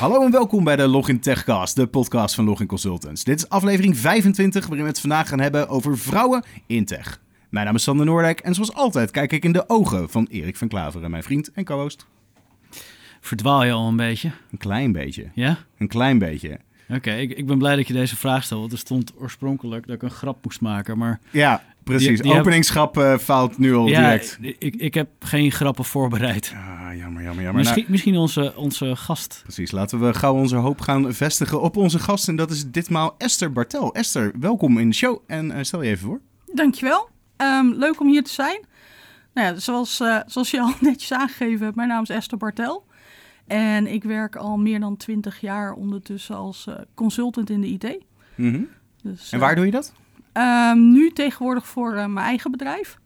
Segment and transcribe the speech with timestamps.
[0.00, 3.24] Hallo en welkom bij de Login Techcast, de podcast van Login Consultants.
[3.24, 7.20] Dit is aflevering 25, waarin we het vandaag gaan hebben over vrouwen in tech.
[7.50, 10.56] Mijn naam is Sander Noordijk en zoals altijd kijk ik in de ogen van Erik
[10.56, 12.06] van Klaveren, mijn vriend en co-host.
[13.20, 14.32] Verdwaal je al een beetje?
[14.50, 15.30] Een klein beetje.
[15.34, 15.58] Ja?
[15.78, 16.58] Een klein beetje.
[16.94, 18.60] Oké, ik, ik ben blij dat je deze vraag stelt.
[18.60, 20.98] Want er stond oorspronkelijk dat ik een grap moest maken.
[20.98, 22.06] Maar Ja, precies.
[22.06, 24.38] Die- die heb- Openingsgrap eh, faalt nu al ja, direct.
[24.58, 26.54] ik, ik heb geen grappen voorbereid.
[26.56, 27.54] Ah, jammer, jammer, jammer.
[27.54, 29.40] misschien, Nou, misschien onze, onze gast.
[29.42, 32.28] precies, laten we gauw onze hoop gaan vestigen op onze gast.
[32.28, 33.94] En dat is ditmaal Esther Bartel.
[33.94, 36.20] Esther, welkom in de show en eh, stel je even voor.
[36.54, 37.08] Dankjewel.
[37.36, 38.60] Ehm leuk om hier te zijn.
[39.34, 42.84] Nou ja, zoals, eh, zoals je al netjes aangegeven hebt, mijn naam is Esther Bartel.
[43.50, 47.98] En ik werk al meer dan 20 jaar ondertussen als eh, consultant in de IT.
[48.34, 48.62] Mhm.
[49.02, 49.92] Dus, En waar eh, doe je dat?
[50.32, 52.98] ehm, nu tegenwoordig voor eh, mijn eigen bedrijf.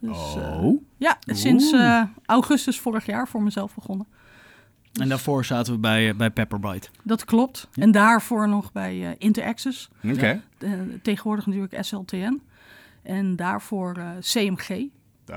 [0.00, 0.82] Dus, eh, Oh.
[0.96, 4.06] ja, sinds eh, augustus vorig jaar voor mezelf begonnen.
[5.00, 6.88] En daarvoor zaten we bij, bij Pepperbite.
[7.02, 7.68] Dat klopt.
[7.74, 9.88] En daarvoor nog bij eh Interaccess.
[10.02, 10.40] Oké.
[11.02, 12.42] Tegenwoordig natuurlijk SLTN.
[13.02, 14.86] En daarvoor eh, CMG.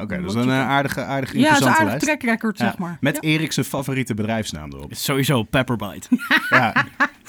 [0.02, 2.58] Oké, dat is een eh, aardige, aardige Ja, dat is interessante een aardig track record,
[2.58, 2.98] Ja, zeg maar.
[3.02, 3.30] Met Ja.
[3.30, 4.92] Erik zijn favoriete bedrijfsnaam erop.
[4.94, 6.08] Sowieso Pepperbite.
[6.50, 6.86] Ja.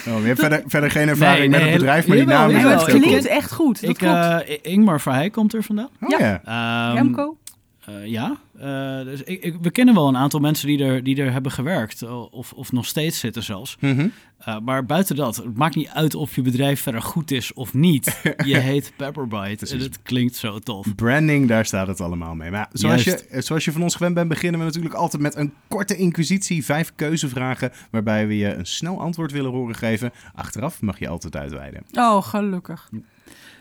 [0.09, 2.62] Oh, je hebt verder, verder geen ervaring Nee, met het bedrijf, maar die naam is
[2.62, 3.81] Nee, het klinkt echt goed.
[3.81, 4.15] Dat ik, klopt.
[4.15, 5.89] eh, Ingmar Verheij komt er vandaan.
[6.00, 6.41] Oh, Ja.
[6.45, 6.89] ja.
[6.89, 7.37] Ehm, Remco?
[7.89, 11.22] Eh, ja, Eh, dus ik, ik, we kennen wel een aantal mensen die er, die
[11.22, 12.03] er hebben gewerkt.
[12.03, 13.77] eh, Of, of nog steeds zitten zelfs.
[13.81, 14.08] Mhm.
[14.48, 17.75] Uh, maar buiten dat, het maakt niet uit of je bedrijf verder goed is of
[17.75, 18.20] niet.
[18.44, 20.94] Je heet Pepperbite en het klinkt zo tof.
[20.94, 22.50] Branding, daar staat het allemaal mee.
[22.50, 23.47] Maar ja, zoals, je, Juist.
[23.47, 26.64] zoals je van ons gewend bent, beginnen we natuurlijk altijd met een korte inquisitie.
[26.64, 30.12] Vijf keuzevragen waarbij we je een snel antwoord willen horen geven.
[30.34, 31.83] Achteraf mag je altijd uitweiden.
[31.92, 32.91] Oh, gelukkig.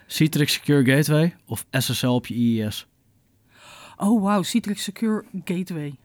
[0.07, 2.87] Citrix Secure Gateway of SSL op je IIS?
[3.97, 4.41] Oh, wauw.
[4.43, 5.95] Citrix Secure Gateway.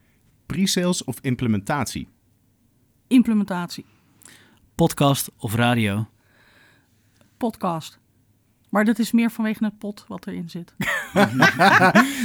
[0.47, 2.09] Pre-sales of implementatie?
[3.07, 3.85] Implementatie.
[4.75, 6.07] Podcast of radio?
[7.37, 7.99] Podcast.
[8.69, 10.75] Maar dat is meer vanwege het pot wat erin zit.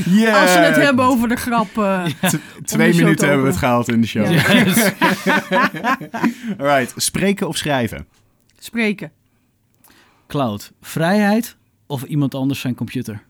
[0.10, 0.42] Yeah!
[0.42, 1.78] Als we het hebben over de grap.
[1.78, 2.06] eh,
[2.64, 4.32] Twee de minuten te hebben we het gehaald in de show.
[4.32, 4.54] Ja.
[4.54, 4.92] Yes.
[6.60, 8.08] Alright, spreken of schrijven?
[8.60, 9.12] spreken.
[10.28, 13.24] Cloud, vrijheid of iemand anders zijn computer?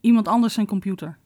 [0.00, 1.18] Iemand anders zijn computer.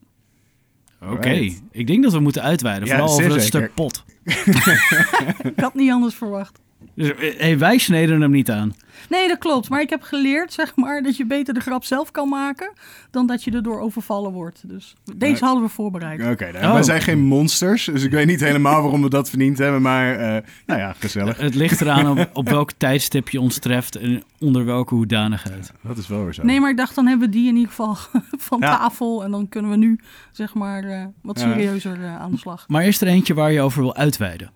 [1.02, 1.62] Oké, Right.
[1.70, 3.40] ik denk dat we moeten uitweiden, Ja, vooral over zeker.
[3.46, 4.04] stuk pot.
[5.54, 6.60] Ik had niet anders verwacht.
[6.94, 8.72] Dus, eh, hey, wij sneden hem niet aan.
[9.08, 9.68] Nee, dat klopt.
[9.68, 12.72] Maar ik heb geleerd, zeg maar, dat je beter de grap zelf kan maken.
[13.10, 14.68] dan dat je erdoor overvallen wordt.
[14.68, 16.20] Dus deze hadden we voorbereid.
[16.32, 16.72] Oké, nou, Oh.
[16.72, 19.82] wij zijn geen monsters, dus ik weet niet helemaal waarom we dat verdiend hebben.
[19.82, 21.36] Maar eh, nou ja, gezellig.
[21.36, 25.72] Het ligt eraan op, op welk tijdstip je ons treft en onder welke hoedanigheid.
[25.82, 26.42] Dat is wel weer zo.
[26.44, 27.96] Nee, maar ik dacht, dan hebben we die in ieder geval
[28.48, 28.76] van Ja.
[28.78, 29.24] tafel.
[29.24, 30.00] En dan kunnen we nu,
[30.32, 32.64] zeg maar, eh, wat serieuzer eh, aan de slag.
[32.68, 34.50] Maar is er eentje waar je over wil uitweiden?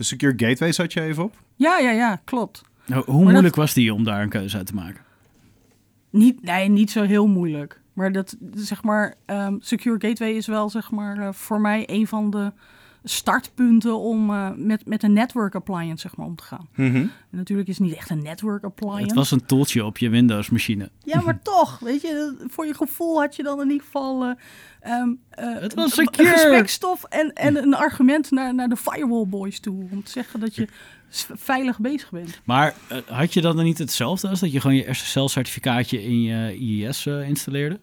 [0.00, 1.42] De Secure Gateway zat je even op?
[1.56, 2.62] Ja, ja, ja, klopt.
[2.86, 5.00] Nou, hoe moeilijk was die om daar een keuze uit te maken?
[6.10, 7.80] Niet, nee, niet zo heel moeilijk.
[7.92, 12.06] Maar dat, zeg maar, ehm, Secure Gateway is wel, zeg maar, eh, voor mij een
[12.06, 12.52] van de
[13.04, 16.68] startpunten om eh, met, met een network appliance, zeg maar, om te gaan.
[16.74, 16.96] Mhm.
[16.96, 19.04] En natuurlijk is het niet echt een network appliance.
[19.04, 20.90] Het was een toeltje op je Windows-machine.
[21.04, 24.30] Ja, maar toch, weet je, voor je gevoel had je dan in ieder geval eh,
[24.80, 29.60] ehm, eh, Het was een- gesprekstof en, en een argument naar, naar de firewall boys
[29.60, 29.86] toe.
[29.90, 30.68] Om te zeggen dat je
[31.34, 32.40] veilig bezig bent.
[32.44, 32.74] Maar
[33.06, 37.06] had je dat dan niet hetzelfde als dat je gewoon je SSL-certificaatje in je IIS
[37.06, 37.80] eh, installeerde?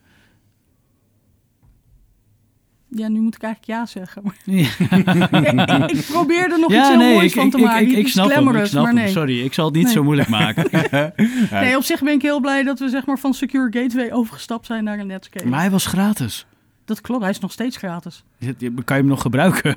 [2.89, 4.23] Ja, nu moet ik eigenlijk ja zeggen.
[4.43, 7.97] Ja, ik probeer er nog iets ja heel nee, moois ik, van te ik, maken.
[7.97, 8.55] ik, snap hem.
[8.55, 9.07] Ik snap hem.
[9.07, 9.93] Sorry, ik zal het niet Nee.
[9.93, 10.65] zo moeilijk maken.
[11.51, 14.65] Nee, op zich ben ik heel blij dat we zeg maar, van Secure Gateway overgestapt
[14.65, 15.47] zijn naar een Netscape.
[15.47, 16.45] Maar hij was gratis.
[16.85, 18.23] Dat klopt, hij is nog steeds gratis.
[18.39, 19.75] Kan je hem nog gebruiken?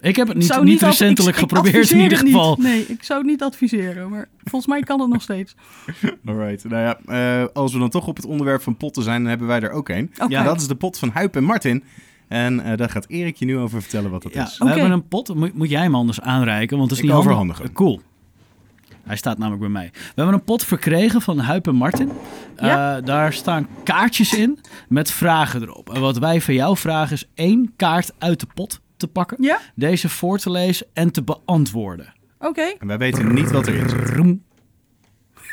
[0.00, 2.32] Ik heb het niet, recentelijk geprobeerd in ieder niet.
[2.34, 2.56] geval.
[2.60, 5.54] Nee, ik zou het niet adviseren, maar volgens mij kan het nog steeds.
[6.26, 6.64] Alright.
[6.68, 6.98] Nou ja,
[7.42, 9.70] eh, als we dan toch op het onderwerp van potten zijn, dan hebben wij er
[9.70, 10.12] ook een.
[10.28, 11.84] Ja, dat is de pot van Huip en Martin.
[12.28, 14.58] En eh, daar gaat Erik je nu over vertellen wat dat Ja, is.
[14.58, 15.34] we hebben een pot.
[15.34, 16.76] Moet, moet jij hem anders aanreiken?
[16.78, 17.30] Want het is Ik niet handig.
[17.38, 17.72] overhandig hem.
[17.72, 18.00] Cool.
[19.04, 19.90] Hij staat namelijk bij mij.
[19.92, 22.10] We hebben een pot verkregen van Huip en Martin.
[22.56, 22.96] Ja.
[22.96, 24.58] Eh, daar staan kaartjes in
[24.88, 25.94] met vragen erop.
[25.94, 29.36] En wat wij van jou vragen is één kaart uit de pot te pakken.
[29.40, 32.12] Ja, Deze voor te lezen en te beantwoorden.
[32.38, 32.62] oké.
[32.78, 34.38] En wij weten niet wat erin zit.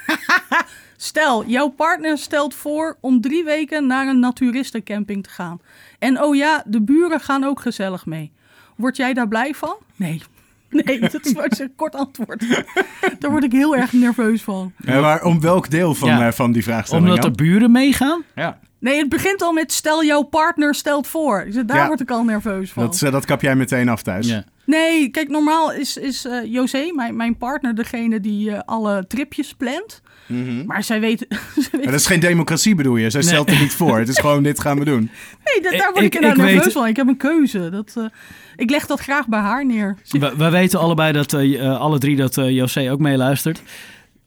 [0.97, 5.59] Stel, jouw partner stelt voor om drie weken naar een naturistencamping te gaan.
[5.99, 8.31] En oh ja, de buren gaan ook gezellig mee.
[8.75, 9.75] Word jij daar blij van?
[9.95, 10.21] Nee.
[10.69, 12.45] Nee, dat is maar een kort antwoord.
[13.19, 14.73] Daar word ik heel erg nerveus van.
[14.85, 16.27] Eh, maar om welk deel van, Ja.
[16.27, 18.23] eh, van die vraagstelling Omdat de buren meegaan?
[18.35, 18.59] Ja.
[18.79, 21.45] Nee, het begint al met stel jouw partner stelt voor.
[21.49, 21.87] Zeg, Daar Ja.
[21.87, 22.83] word ik al nerveus van.
[22.83, 24.27] Dat, eh, dat kap jij meteen af thuis.
[24.27, 24.43] Ja.
[24.65, 29.53] Nee, kijk, normaal is, is eh, José, mijn, mijn partner, degene die eh, alle tripjes
[29.53, 30.01] plant.
[30.27, 30.65] Mhm.
[30.65, 31.19] Maar zij weet...
[31.29, 31.39] zij
[31.71, 33.09] weet Maar dat is geen democratie bedoel je?
[33.09, 33.97] Zij stelt er niet voor.
[33.99, 35.09] Het is gewoon, dit gaan we doen.
[35.45, 36.87] nee, dat, daar word Ik- ik, inderdaad ik weet- nerveus van.
[36.87, 37.69] Ik heb een keuze.
[37.69, 38.05] Dat, eh,
[38.55, 39.97] ik leg dat graag bij haar neer.
[40.09, 43.61] We, we weten allebei dat, alle drie, dat eh, José ook meeluistert.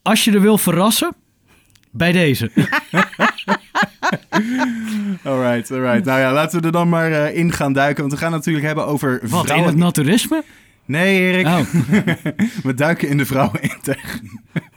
[0.03, 1.15] Als je er wil verrassen,
[1.91, 2.51] bij deze.
[5.25, 6.05] Alright, alright.
[6.05, 8.01] Nou ja, laten we er dan maar eh, in gaan duiken.
[8.01, 9.69] Want we gaan het natuurlijk hebben over Wat, in vrouwen...
[9.69, 10.43] het naturisme?
[10.85, 11.47] Nee, Erik.
[11.47, 11.61] Oh,
[12.69, 14.21] We duiken in de vrouwen in tech.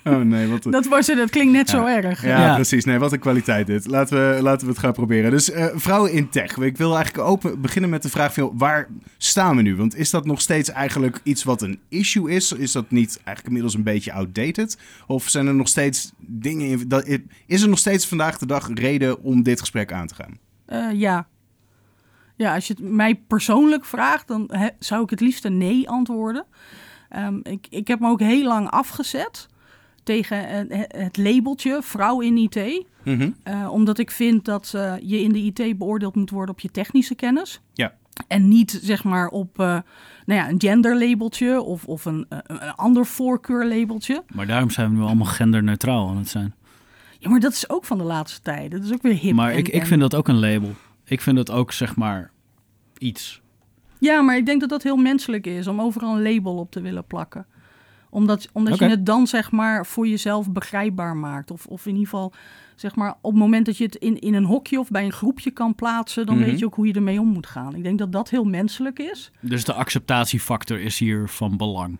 [0.03, 0.71] Oh nee, wat een...
[0.71, 2.23] Dat, was, het, dat klinkt net zo erg.
[2.25, 2.53] Ja, Ja.
[2.55, 2.85] precies.
[2.85, 3.87] Nee, wat een kwaliteit dit.
[3.87, 5.31] Laten we, laten we het gaan proberen.
[5.31, 6.57] Dus eh, vrouwen in tech.
[6.57, 8.87] Ik wil eigenlijk open beginnen met de vraag van, waar
[9.17, 9.75] staan we nu?
[9.75, 12.51] Want is dat nog steeds eigenlijk iets wat een issue is?
[12.51, 14.77] Is dat niet eigenlijk inmiddels een beetje outdated?
[15.07, 16.67] Of zijn er nog steeds dingen...
[16.67, 20.15] In, dat, is er nog steeds vandaag de dag reden om dit gesprek aan te
[20.15, 20.37] gaan?
[20.65, 21.27] Eh, ja.
[22.35, 25.89] Ja, als je het mij persoonlijk vraagt, dan he- zou ik het liefst een nee
[25.89, 26.45] antwoorden.
[27.09, 29.47] Ehm, ik, ik heb me ook heel lang afgezet
[30.11, 32.85] tegen het, labeltje vrouw in IT.
[33.03, 33.29] Mhm.
[33.43, 36.71] Eh, omdat ik vind dat eh, je in de IT beoordeeld moet worden op je
[36.71, 37.61] technische kennis.
[37.73, 37.93] Ja.
[38.27, 39.65] En niet zeg maar op eh,
[40.25, 44.23] nou ja, een genderlabeltje of, of een, een ander voorkeurlabeltje.
[44.33, 46.53] maar daarom zijn we nu allemaal genderneutraal aan het zijn.
[47.19, 48.71] Ja, maar dat is ook van de laatste tijd.
[48.71, 49.33] Dat is ook weer hip.
[49.33, 50.71] Maar en- ik, ik vind dat ook een label.
[51.05, 52.31] Ik vind dat ook, zeg maar,
[52.97, 53.41] iets.
[53.99, 56.81] Ja, maar ik denk dat dat heel menselijk is om overal een label op te
[56.81, 57.45] willen plakken.
[58.13, 61.51] Omdat, omdat je het dan zeg maar voor jezelf begrijpbaar maakt.
[61.51, 62.33] Of, of in ieder geval
[62.75, 65.11] zeg maar op het moment dat je het in, in een hokje of bij een
[65.11, 66.45] groepje kan plaatsen, dan Mhm.
[66.45, 67.75] weet je ook hoe je ermee om moet gaan.
[67.75, 69.31] Ik denk dat dat heel menselijk is.
[69.39, 71.97] Dus de acceptatiefactor is hier van belang.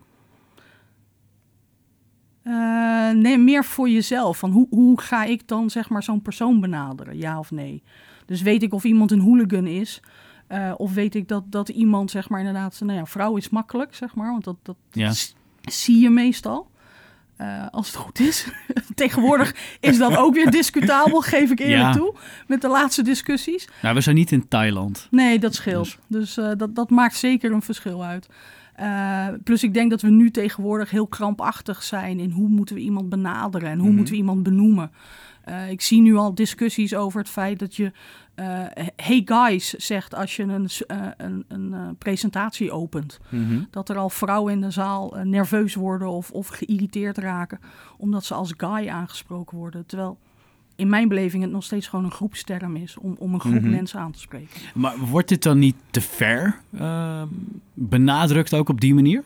[2.44, 4.38] Eh, nee, meer voor jezelf.
[4.38, 7.84] Van hoe, hoe ga ik dan zeg maar zo'n persoon benaderen, ja of nee?
[8.26, 10.02] Dus weet ik of iemand een hooligan is,
[10.48, 13.96] eh, of weet ik dat, dat iemand zeg maar inderdaad, nou ja, vrouw is makkelijk
[13.96, 15.12] zeg maar, want dat, dat Ja.
[15.12, 16.70] s- zie je meestal.
[17.38, 18.48] Eh, als het goed is.
[18.96, 21.92] Tegenwoordig is dat ook weer discutabel, geef ik eerlijk Ja.
[21.94, 22.16] toe,
[22.48, 23.68] met de laatste discussies.
[23.82, 25.08] Nou, we zijn niet in Thailand.
[25.12, 25.98] Nee, dat scheelt.
[26.08, 28.28] Dus eh, dat, dat maakt zeker een verschil uit.
[28.76, 32.82] Eh, plus ik denk dat we nu tegenwoordig heel krampachtig zijn in hoe moeten we
[32.82, 33.96] iemand benaderen en hoe Mhm.
[33.96, 34.92] moeten we iemand benoemen.
[35.44, 37.92] Eh, ik zie nu al discussies over het feit dat je
[38.36, 38.46] eh,
[38.96, 43.20] hey guys zegt als je een, eh, een, een presentatie opent.
[43.30, 43.62] Mhm.
[43.70, 47.60] Dat er al vrouwen in de zaal nerveus worden of, of geïrriteerd raken
[47.98, 49.86] omdat ze als guy aangesproken worden.
[49.86, 50.18] Terwijl
[50.76, 53.70] in mijn beleving het nog steeds gewoon een groepsterm is om, om een groep Mhm.
[53.70, 54.62] mensen aan te spreken.
[54.74, 56.60] Maar wordt dit dan niet te ver
[57.74, 59.24] benadrukt ook op die manier?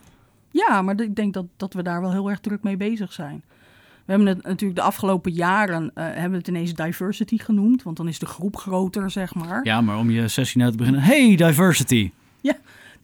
[0.52, 3.44] Ja, maar ik denk dat, dat we daar wel heel erg druk mee bezig zijn.
[4.06, 7.98] We hebben het natuurlijk de afgelopen jaren eh, hebben we het ineens diversity genoemd, want
[7.98, 9.60] dan is de groep groter, zeg maar.
[9.66, 11.02] Ja, maar om je sessie nou te beginnen.
[11.02, 12.12] Hey, diversity.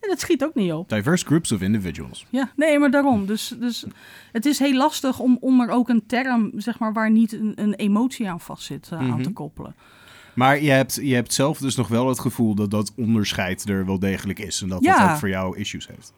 [0.01, 0.89] En dat schiet ook niet op.
[0.89, 2.25] Diverse groups of individuals.
[2.29, 3.25] Ja, nee, maar daarom.
[3.25, 3.85] Dus, dus
[4.31, 7.53] het is heel lastig om, om er ook een term, zeg maar, waar niet een,
[7.55, 9.21] een emotie aan vastzit, eh, aan Mhm.
[9.21, 9.75] te koppelen.
[10.33, 13.85] Maar je hebt, je hebt zelf dus nog wel het gevoel dat dat onderscheid er
[13.85, 14.61] wel degelijk is.
[14.61, 14.99] En dat Ja.
[14.99, 16.13] dat ook voor jou issues heeft.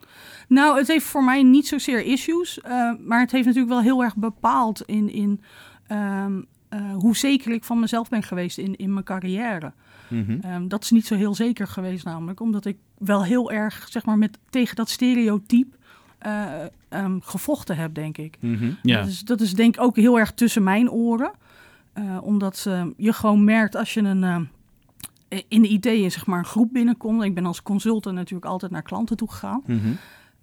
[0.48, 4.04] Nou, het heeft voor mij niet zozeer issues, eh, maar het heeft natuurlijk wel heel
[4.04, 5.42] erg bepaald in, in
[5.88, 9.74] ehm, eh, hoe zeker ik van mezelf ben geweest in, in mijn carrière.
[10.08, 10.38] Mhm.
[10.42, 14.06] Ehm, dat is niet zo heel zeker geweest namelijk, omdat ik wel heel erg zeg
[14.06, 15.76] maar, met, tegen dat stereotype
[16.18, 16.46] eh,
[16.90, 18.38] ehm, gevochten heb, denk ik.
[18.40, 18.72] Mhm.
[18.82, 19.00] Ja.
[19.00, 21.32] Dat, is, dat is denk ik ook heel erg tussen mijn oren.
[21.94, 26.46] Eh, omdat je gewoon merkt als je een, eh, in de IT zeg maar, een
[26.46, 27.24] groep binnenkomt.
[27.24, 29.64] Ik ben als consultant natuurlijk altijd naar klanten toe gegaan.
[29.66, 29.80] Mhm.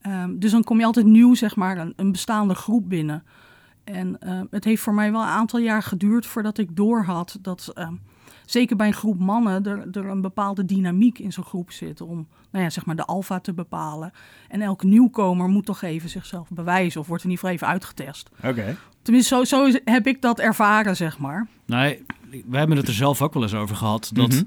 [0.00, 3.25] Ehm, dus dan kom je altijd nieuw, zeg maar, een, een bestaande groep binnen.
[3.85, 7.71] En eh, het heeft voor mij wel een aantal jaar geduurd voordat ik doorhad dat,
[7.75, 7.95] ehm,
[8.46, 12.00] zeker bij een groep mannen, er, er een bepaalde dynamiek in zo'n groep zit.
[12.00, 14.12] Om, nou ja, zeg maar, de alfa te bepalen.
[14.49, 18.30] En elke nieuwkomer moet toch even zichzelf bewijzen of wordt in ieder geval even uitgetest.
[18.44, 18.76] Oké.
[19.02, 21.49] Tenminste, zo, zo heb ik dat ervaren, zeg maar.
[21.66, 22.02] Nee,
[22.46, 24.10] we hebben het er zelf ook wel eens over gehad.
[24.14, 24.42] Dat Mhm.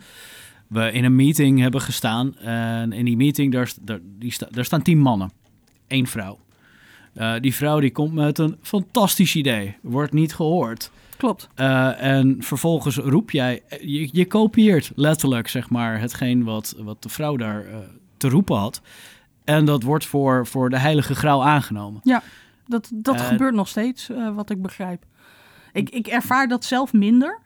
[0.68, 2.38] we in een meeting hebben gestaan.
[2.38, 5.32] En in die meeting, daar, st- daar, die sta, daar staan tien mannen.
[5.88, 6.40] Eén vrouw.
[7.14, 9.76] Eh, die vrouw die komt met een fantastisch idee.
[9.82, 10.92] Wordt niet gehoord.
[11.24, 11.50] Klopt.
[11.56, 17.10] Eh, en vervolgens roep jij, je, je kopieert letterlijk zeg maar hetgeen wat, wat de
[17.10, 17.78] vrouw daar eh,
[18.18, 18.82] te roepen had.
[19.44, 22.02] En dat wordt voor, voor de heilige graal aangenomen.
[22.68, 25.06] Dat, dat Eh, gebeurt nog steeds, eh, wat ik begrijp.
[25.74, 27.40] Ik, ik ervaar dat zelf minder.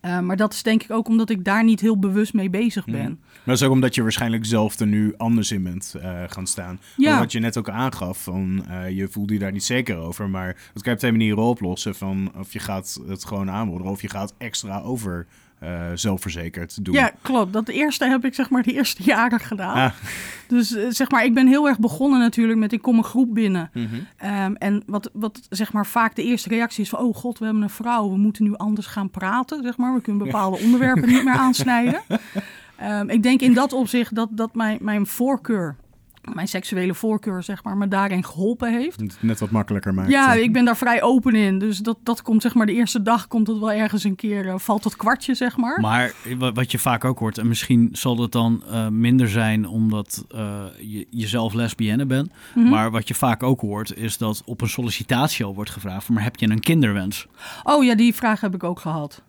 [0.00, 2.84] Eh, maar dat is denk ik ook omdat ik daar niet heel bewust mee bezig
[2.84, 3.18] ben.
[3.18, 6.46] Maar dat is ook omdat je waarschijnlijk zelf er nu anders in bent eh, gaan
[6.46, 6.80] staan.
[6.96, 7.18] Ja.
[7.18, 10.30] Wat je net ook aangaf, van, eh, je voelde je daar niet zeker over.
[10.30, 11.94] Maar dat kan je op twee manieren oplossen.
[11.94, 15.26] Van of je gaat het gewoon aanboderen of je gaat extra over
[15.58, 16.94] eh, zelfverzekerd doen.
[16.94, 17.52] Ja, klopt.
[17.52, 19.76] Dat eerste heb ik zeg maar de eerste jaren gedaan.
[19.76, 19.92] Ah.
[20.48, 23.34] Dus eh, zeg maar, ik ben heel erg begonnen natuurlijk met ik kom een groep
[23.34, 23.70] binnen.
[23.72, 23.86] Mhm.
[24.16, 26.98] Ehm, en wat, wat zeg maar vaak de eerste reactie is van...
[26.98, 29.94] oh god, we hebben een vrouw, we moeten nu anders gaan praten, zeg maar.
[29.94, 32.00] We kunnen bepaalde onderwerpen niet meer aansnijden.
[32.76, 35.76] Ehm, ik denk in dat opzicht dat, dat mijn, mijn voorkeur,
[36.34, 39.00] mijn seksuele voorkeur, zeg maar, me daarin geholpen heeft.
[39.00, 40.10] Het net wat makkelijker maakt.
[40.10, 41.58] Ja, ik ben daar vrij open in.
[41.58, 44.48] Dus dat, dat komt zeg maar de eerste dag komt het wel ergens een keer,
[44.48, 45.80] eh, valt het kwartje, zeg maar.
[45.80, 49.66] Maar wa- wat je vaak ook hoort, en misschien zal het dan eh, minder zijn
[49.68, 52.30] omdat eh, je jezelf lesbienne bent.
[52.54, 52.68] Mhm.
[52.68, 56.14] Maar wat je vaak ook hoort, is dat op een sollicitatie al wordt gevraagd: van,
[56.14, 57.26] maar heb je een kinderwens?
[57.62, 59.22] Oh ja, die vraag heb ik ook gehad.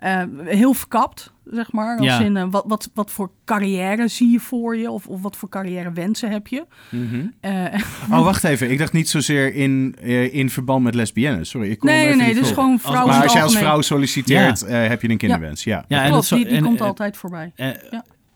[0.00, 1.96] Eh, heel verkapt, zeg maar.
[1.96, 2.20] Als Ja.
[2.20, 4.90] in, eh, wat, wat, wat voor carrière zie je voor je?
[4.90, 6.64] Of, of wat voor carrière wensen heb je?
[6.90, 7.26] Mhm.
[7.40, 7.64] Eh,
[8.12, 8.70] Oh, wacht even.
[8.70, 11.48] Ik dacht niet zozeer in, eh, in verband met lesbiennes.
[11.50, 12.26] Sorry, ik kon nee, nee, nee.
[12.26, 12.54] niet Dus volgen.
[12.62, 15.64] gewoon vrouwen Maar als jij als vrouw solliciteert, eh, heb je een kinderwens.
[15.64, 15.84] Ja.
[15.88, 17.52] Ja, en Klopt, dat zo- die, die en- komt en- altijd voorbij.
[17.56, 17.74] Ja.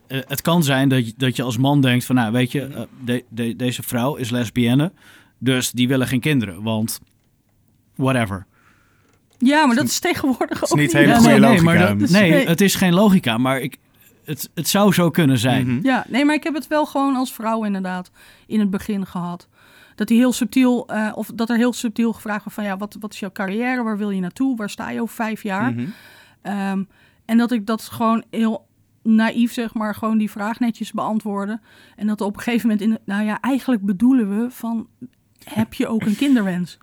[0.07, 2.87] eh, het kan zijn dat je, dat je als man denkt van, nou weet je,
[3.05, 4.93] de- de- deze vrouw is lesbienne,
[5.39, 7.01] dus die willen geen kinderen, want
[7.95, 8.47] whatever.
[9.47, 10.93] Ja, maar dat is tegenwoordig ook niet niet.
[10.93, 11.65] hele Ja, goede nee, nee, logica.
[11.65, 12.47] maar dat- Dus- nee, Nee.
[12.47, 13.77] het is geen logica, maar ik,
[14.25, 15.67] het, het zou zo kunnen zijn.
[15.67, 15.87] Mhm.
[15.87, 18.11] Ja, nee, maar ik heb het wel gewoon als vrouw inderdaad
[18.47, 19.49] in het begin gehad.
[19.95, 22.97] Dat hij heel subtiel, eh, of dat er heel subtiel gevraagd wordt van ja, wat,
[23.01, 23.83] wat is jouw carrière?
[23.83, 24.57] Waar wil je naartoe?
[24.57, 25.73] Waar sta je over vijf jaar?
[25.73, 25.85] Mhm.
[26.43, 26.83] Ehm,
[27.25, 28.67] en dat ik dat gewoon heel
[29.03, 31.61] naïef, zeg maar, gewoon die vraag netjes beantwoordde.
[31.97, 34.87] En dat op een gegeven moment, in, nou ja, eigenlijk bedoelen we van,
[35.45, 36.79] heb je ook een kinderwens?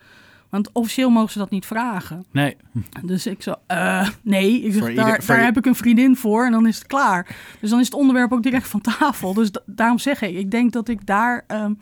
[0.51, 2.25] Want officieel mogen ze dat niet vragen.
[2.31, 2.57] Nee,
[3.03, 6.45] Dus ik zo, eh, nee, ik zeg, Voor ieder- daar, heb ik een vriendin voor
[6.45, 7.35] en dan is het klaar.
[7.59, 9.33] Dus dan is het onderwerp ook direct van tafel.
[9.33, 11.73] Dus da- daarom zeg ik, ik denk dat ik daar ehm,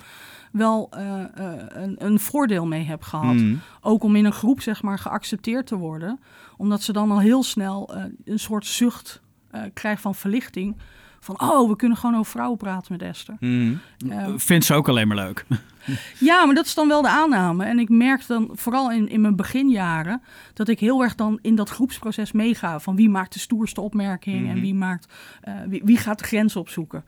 [0.51, 3.33] wel eh, eh, een, een voordeel mee heb gehad.
[3.35, 3.55] Mhm.
[3.81, 6.19] Ook om in een groep, zeg maar, geaccepteerd te worden.
[6.57, 9.21] Omdat ze dan al heel snel eh, een soort zucht
[9.51, 10.75] eh, krijgen van verlichting.
[11.19, 13.35] Van, oh, we kunnen gewoon over vrouwen praten met Esther.
[13.39, 15.45] Ehm, vindt ze ook alleen maar leuk.
[16.19, 17.65] ja, maar dat is dan wel de aanname.
[17.65, 20.21] En ik merk dan vooral in, in mijn beginjaren
[20.53, 22.79] dat ik heel erg dan in dat groepsproces meega.
[22.79, 24.61] Van wie maakt de stoerste opmerking en Mhm.
[24.61, 27.03] wie, maakt, eh, wie, wie gaat de grens opzoeken.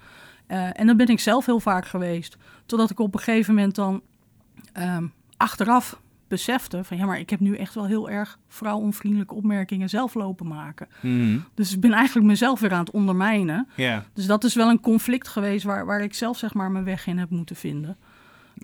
[0.47, 2.37] Eh, en dat ben ik zelf heel vaak geweest.
[2.65, 4.01] Totdat ik op een gegeven moment dan
[4.73, 5.05] ehm,
[5.37, 5.99] achteraf
[6.31, 10.47] besefte van ja, maar ik heb nu echt wel heel erg vrouwonvriendelijke opmerkingen zelf lopen
[10.47, 10.87] maken.
[11.01, 11.37] Mhm.
[11.55, 13.67] Dus ik ben eigenlijk mezelf weer aan het ondermijnen.
[13.75, 14.05] Ja.
[14.13, 17.07] Dus dat is wel een conflict geweest waar, waar ik zelf zeg maar mijn weg
[17.07, 17.97] in heb moeten vinden.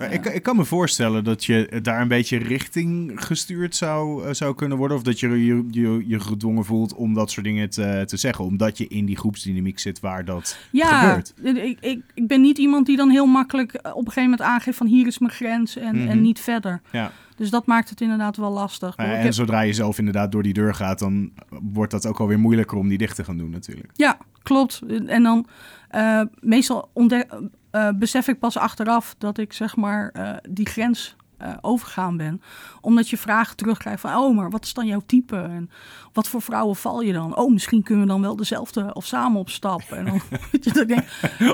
[0.10, 4.56] Ik, ik kan me voorstellen dat je daar een beetje richting gestuurd zou, eh, zou
[4.56, 4.98] kunnen worden.
[4.98, 8.46] Of dat je je, je je gedwongen voelt om dat soort dingen te, te zeggen.
[8.46, 11.34] Omdat je in die groepsdynamiek zit waar dat Ja, gebeurt.
[11.58, 14.42] ik, ik, ik ben niet iemand die dan heel makkelijk eh, op een gegeven moment
[14.42, 16.08] aangeeft van hier is mijn grens en, Mhm.
[16.08, 16.82] en niet verder.
[16.92, 17.12] Ja.
[17.38, 18.94] Dus dat maakt het inderdaad wel lastig.
[18.98, 22.20] Ja, en heb- zodra je zelf inderdaad door die deur gaat, dan wordt dat ook
[22.20, 23.90] alweer moeilijker om die dicht te gaan doen natuurlijk.
[23.94, 24.82] Ja, klopt.
[25.06, 25.48] En dan
[25.90, 27.34] eh, meestal ontdek,
[27.72, 32.42] eh, besef ik pas achteraf dat ik zeg maar eh, die grens eh, overgaan ben.
[32.82, 35.38] Omdat je vragen terugkrijgt van, oh, maar wat is dan jouw type?
[35.38, 35.70] En
[36.14, 37.36] wat voor vrouwen val je dan?
[37.36, 39.82] Oh, misschien kunnen we dan wel dezelfde of samen op stap.
[39.82, 40.22] En dan,
[40.62, 41.04] je, denk,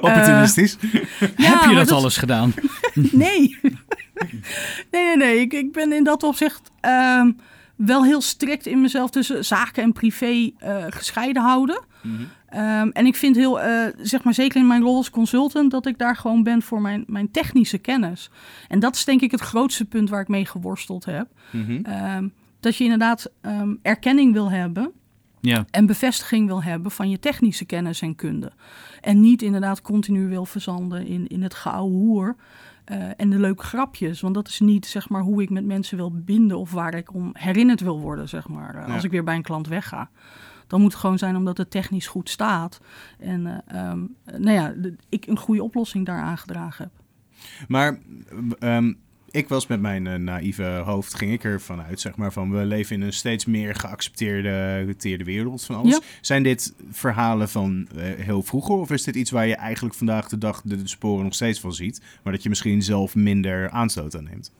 [0.01, 0.77] Opportunistisch.
[1.37, 2.53] ja, Heb je dat alles gedaan?
[2.93, 3.59] Nee.
[4.91, 5.39] nee, nee, nee.
[5.39, 7.31] Ik, ik ben in dat opzicht ehm,
[7.85, 11.83] wel heel strikt in mezelf tussen zaken en privé eh, gescheiden houden.
[12.01, 12.23] Mhm.
[12.47, 15.85] Ehm, en ik vind heel, eh, zeg maar zeker in mijn rol als consultant, dat
[15.85, 18.29] ik daar gewoon ben voor mijn, mijn technische kennis.
[18.67, 21.27] En dat is denk ik het grootste punt waar ik mee geworsteld heb.
[21.51, 21.79] Mhm.
[21.83, 22.27] Ehm,
[22.59, 24.91] dat je inderdaad ehm, erkenning wil hebben
[25.41, 25.65] Ja.
[25.71, 28.51] en bevestiging wil hebben van je technische kennis en kunde.
[29.01, 32.35] En niet inderdaad continu wil verzanden in, in het gouden hoer
[32.85, 34.21] eh, en de leuke grapjes.
[34.21, 37.13] Want dat is niet zeg maar, hoe ik met mensen wil binden of waar ik
[37.13, 38.93] om herinnerd wil worden, zeg maar, eh, Ja.
[38.93, 40.09] als ik weer bij een klant wegga.
[40.67, 42.81] Dan moet het gewoon zijn omdat het technisch goed staat.
[43.19, 43.99] En eh, ehm,
[44.37, 44.73] nou ja,
[45.09, 47.01] ik een goede oplossing daar aangedragen heb.
[47.67, 47.99] Maar
[48.59, 48.93] ehm,
[49.33, 52.65] ik was met mijn eh, naïeve hoofd, ging ik ervan uit, zeg maar, van we
[52.65, 55.93] leven in een steeds meer geaccepteerde geaccepteerde wereld van alles.
[55.93, 55.99] Ja.
[56.21, 60.27] Zijn dit verhalen van eh, heel vroeger of is dit iets waar je eigenlijk vandaag
[60.27, 63.69] de dag de, de sporen nog steeds van ziet, maar dat je misschien zelf minder
[63.69, 64.51] aanstoot aan neemt?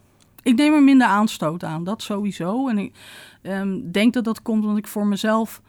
[0.44, 2.68] Ik neem er minder aanstoot aan, dat sowieso.
[2.68, 2.94] En ik
[3.42, 5.62] ehm, denk dat dat komt omdat ik voor mezelf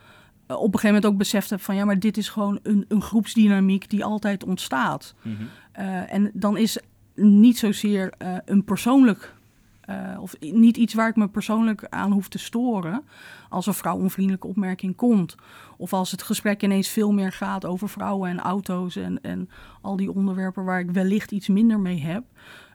[0.46, 2.84] eh, op een gegeven moment ook beseft heb van ja, maar dit is gewoon een,
[2.88, 5.14] een groepsdynamiek die altijd ontstaat.
[5.72, 6.78] Eh, en dan is
[7.14, 9.34] niet zozeer eh, een persoonlijk,
[9.80, 13.02] eh, of niet iets waar ik me persoonlijk aan hoef te storen,
[13.48, 15.34] als een vrouwonvriendelijke opmerking komt.
[15.76, 19.48] Of als het gesprek ineens veel meer gaat over vrouwen en auto's en, en
[19.80, 22.24] al die onderwerpen waar ik wellicht iets minder mee heb.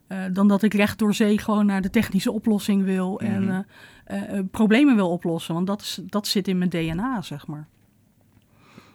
[0.08, 4.46] eh, dan dat ik recht door zee gewoon naar de technische oplossing wil en Mhm.
[4.52, 5.54] problemen wil oplossen.
[5.54, 7.68] Want dat, is, dat zit in mijn DNA, zeg maar.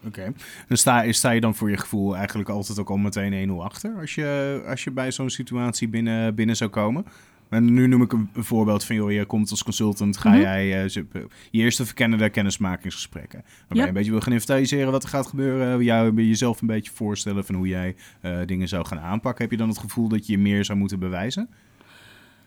[0.07, 0.33] Oké.
[0.69, 3.95] Dan sta, sta je dan voor je gevoel eigenlijk altijd ook al meteen 1-0 achter
[4.01, 7.05] als je, als je bij zo'n situatie binnen, binnen zou komen?
[7.49, 10.41] En nu noem ik een, voorbeeld van, joh, je komt als consultant, ga Mhm.
[10.41, 11.07] jij ze-
[11.51, 13.43] je eerste verkennende kennismakingsgesprekken.
[13.45, 13.83] Waarbij Ja.
[13.83, 17.45] je een beetje wil gaan inventariseren wat er gaat gebeuren, jou, jezelf een beetje voorstellen
[17.45, 19.43] van hoe jij eh, dingen zou gaan aanpakken.
[19.43, 21.49] Heb je dan het gevoel dat je je meer zou moeten bewijzen?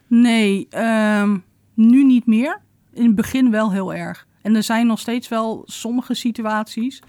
[0.08, 1.38] Nee, ehm,
[1.74, 2.62] nu niet meer.
[2.94, 4.28] In het begin wel heel erg.
[4.42, 7.02] En er zijn nog steeds wel sommige situaties.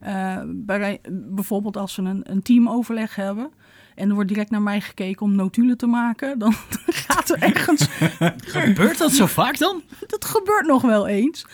[0.00, 3.50] Eh, bij, bijvoorbeeld als we een, een teamoverleg hebben.
[3.94, 6.38] En er wordt direct naar mij gekeken om notulen te maken.
[6.38, 6.52] Dan
[7.06, 7.86] gaat er ergens.
[8.56, 9.82] Gebeurt dat zo vaak dan?
[10.06, 11.46] dat gebeurt nog wel eens.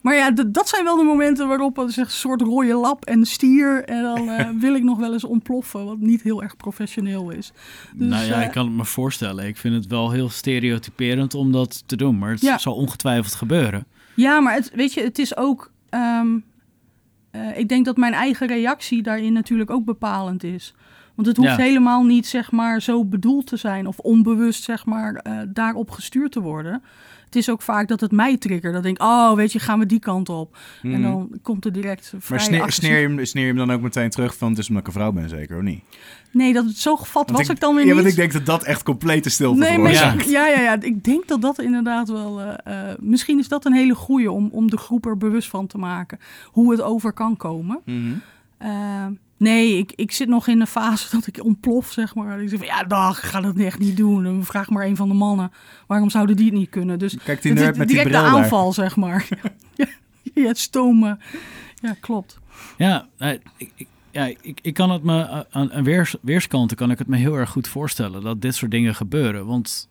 [0.00, 3.84] Maar ja, dat zijn wel de momenten waarop zeg, een soort rode lap en stier.
[3.84, 5.84] En dan eh, wil ik nog wel eens ontploffen.
[5.84, 7.52] Wat niet heel erg professioneel is.
[7.94, 9.46] Dus, nou ja, eh, ik kan het me voorstellen.
[9.46, 12.18] Ik vind het wel heel stereotyperend om dat te doen.
[12.18, 12.58] Maar het Ja.
[12.58, 13.86] zal ongetwijfeld gebeuren.
[14.14, 15.70] Ja, maar het, weet je, het is ook.
[15.88, 16.38] ehm,
[17.30, 20.74] eh, ik denk dat mijn eigen reactie daarin natuurlijk ook bepalend is.
[21.14, 21.64] Want het hoeft Ja.
[21.64, 26.32] helemaal niet, zeg maar, zo bedoeld te zijn of onbewust, zeg maar, eh, daarop gestuurd
[26.32, 26.82] te worden.
[27.30, 28.72] Het is ook vaak dat het mij triggert.
[28.74, 30.56] Dat ik denk, oh, weet je, gaan we die kant op.
[30.82, 31.02] En Mhm.
[31.02, 34.10] dan komt er direct vrij Maar sneer, je hem, sneer je hem dan ook meteen
[34.10, 35.82] terug van, het is omdat ik een vrouw ben zeker, of niet?
[36.32, 38.00] Nee, dat het zo gevat was ik, dan weer Ja, niet.
[38.00, 40.14] want ik denk dat dat echt complete stilte Nee, maar ja.
[40.26, 42.40] ja, ja, Ik denk dat dat inderdaad wel.
[42.40, 45.66] eh, eh, misschien is dat een hele goeie om, om de groep er bewust van
[45.66, 46.18] te maken.
[46.46, 47.80] Hoe het over kan komen.
[47.84, 48.12] Mhm.
[48.58, 49.06] Eh,
[49.40, 52.42] nee, ik, ik zit nog in een fase dat ik ontplof, zeg maar.
[52.42, 54.26] Ik zeg van, ja, dag, ik ga dat echt niet doen.
[54.26, 55.50] En vraag maar een van de mannen.
[55.86, 56.98] Waarom zouden die het niet kunnen?
[56.98, 58.42] Dus Kijk die het nerd is met die direct bril de daar.
[58.42, 59.28] aanval, zeg maar.
[59.74, 59.86] ja,
[60.34, 61.18] ja, het stomen.
[61.80, 62.38] Ja, klopt.
[62.76, 66.90] Ja, ik, ik, ja ik, ik kan het me eh, aan, aan weers, weerskanten kan
[66.90, 69.46] ik het me heel erg goed voorstellen dat dit soort dingen gebeuren.
[69.46, 69.88] Want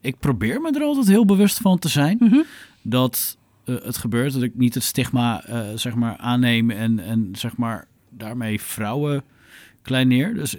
[0.00, 2.40] ik probeer me er altijd heel bewust van te zijn Mhm.
[2.82, 4.32] dat eh, het gebeurt.
[4.32, 7.86] Dat ik niet het stigma eh, zeg maar aanneem en, en zeg maar
[8.20, 9.22] daarmee vrouwen
[9.82, 10.34] kleineer.
[10.34, 10.56] Dus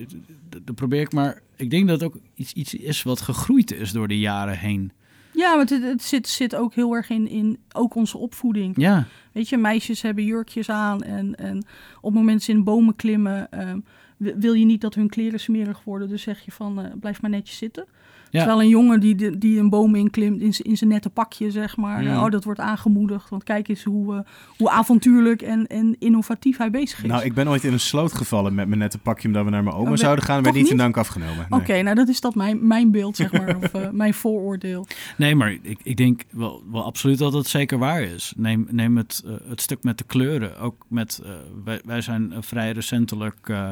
[0.49, 1.41] dat probeer ik maar.
[1.55, 4.91] Ik denk dat het ook iets, iets is wat gegroeid is door de jaren heen.
[5.33, 8.73] Ja, maar het, het zit, zit ook heel erg in, in ook onze opvoeding.
[8.77, 11.57] Ja, Weet je, meisjes hebben jurkjes aan en, en
[11.97, 13.79] op het moment ze in bomen klimmen, ehm,
[14.17, 16.09] wi- wil je niet dat hun kleren smerig worden.
[16.09, 17.85] Dus zeg je van, eh, blijf maar netjes zitten.
[18.31, 18.39] Ja.
[18.39, 22.03] Terwijl een jongen die, die een boom inklimt in, in zijn nette pakje, zeg maar,
[22.03, 22.23] Ja.
[22.23, 23.29] oh, dat wordt aangemoedigd.
[23.29, 24.19] Want kijk eens hoe, eh,
[24.57, 27.09] hoe avontuurlijk en, en innovatief hij bezig is.
[27.09, 29.63] Nou, ik ben ooit in een sloot gevallen met mijn nette pakje omdat we naar
[29.63, 30.43] mijn oma Oh, zouden gaan.
[30.43, 31.45] Werd niet in dank afgenomen.
[31.49, 31.59] Nee.
[31.59, 34.87] Oké, nou dat is dat mijn, mijn beeld, zeg maar, of eh, mijn vooroordeel.
[35.17, 38.33] nee, maar ik, ik denk wel, wel absoluut dat het zeker waar is.
[38.37, 40.57] Neem, neem het, eh, het stuk met de kleuren.
[40.59, 41.21] Ook met,
[41.63, 43.69] wij, wij zijn vrij recentelijk eh,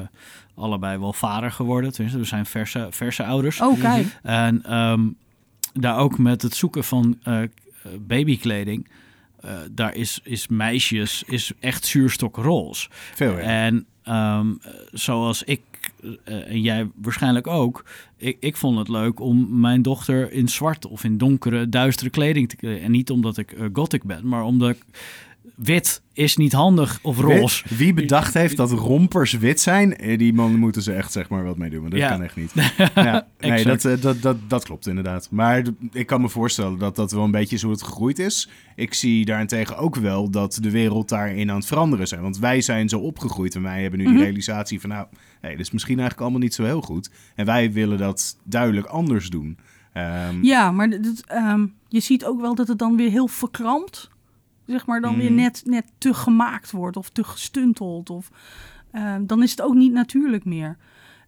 [0.59, 1.91] allebei wel vader geworden.
[1.91, 3.61] Tenminste, we zijn verse, verse ouders.
[3.61, 4.19] Oh, kijk.
[4.23, 5.07] En ehm,
[5.73, 7.41] daar ook met het zoeken van eh,
[7.99, 8.87] babykleding.
[9.41, 12.87] eh, daar is, is meisjes is echt zuurstokroze.
[13.13, 13.37] Veel ja.
[13.37, 15.61] En ehm, eh, zoals ik
[16.23, 17.85] eh, en jij waarschijnlijk ook.
[18.17, 22.49] Ik, ik vond het leuk om mijn dochter in zwart of in donkere, duistere kleding
[22.49, 22.81] te kleden.
[22.81, 24.83] En niet omdat ik gothic ben, maar omdat ik,
[25.55, 27.63] wit is niet handig of roze.
[27.67, 31.29] Wie, wie bedacht heeft dat rompers wit zijn, eh, die man moeten ze echt zeg
[31.29, 31.79] maar wat mee doen.
[31.79, 32.09] Want dat Ja.
[32.09, 32.51] kan echt niet.
[32.95, 35.27] Ja, nee, dat, eh, dat, dat, dat klopt inderdaad.
[35.31, 38.49] Maar ik kan me voorstellen dat dat wel een beetje is hoe het gegroeid is.
[38.75, 42.21] Ik zie daarentegen ook wel dat de wereld daarin aan het veranderen zijn.
[42.21, 44.13] Want wij zijn zo opgegroeid en wij hebben nu Mhm.
[44.15, 44.89] die realisatie van...
[44.89, 45.07] nou,
[45.41, 47.09] hey, dit is misschien eigenlijk allemaal niet zo heel goed.
[47.35, 49.57] En wij willen dat duidelijk anders doen.
[49.93, 54.09] Ehm, Ja, maar dat, ehm, je ziet ook wel dat het dan weer heel verkrampt.
[54.69, 55.41] Zeg maar dan weer Mhm.
[55.41, 58.09] net, net te gemaakt wordt of te gestunteld.
[58.09, 58.29] Of,
[58.91, 60.77] ehm, dan is het ook niet natuurlijk meer.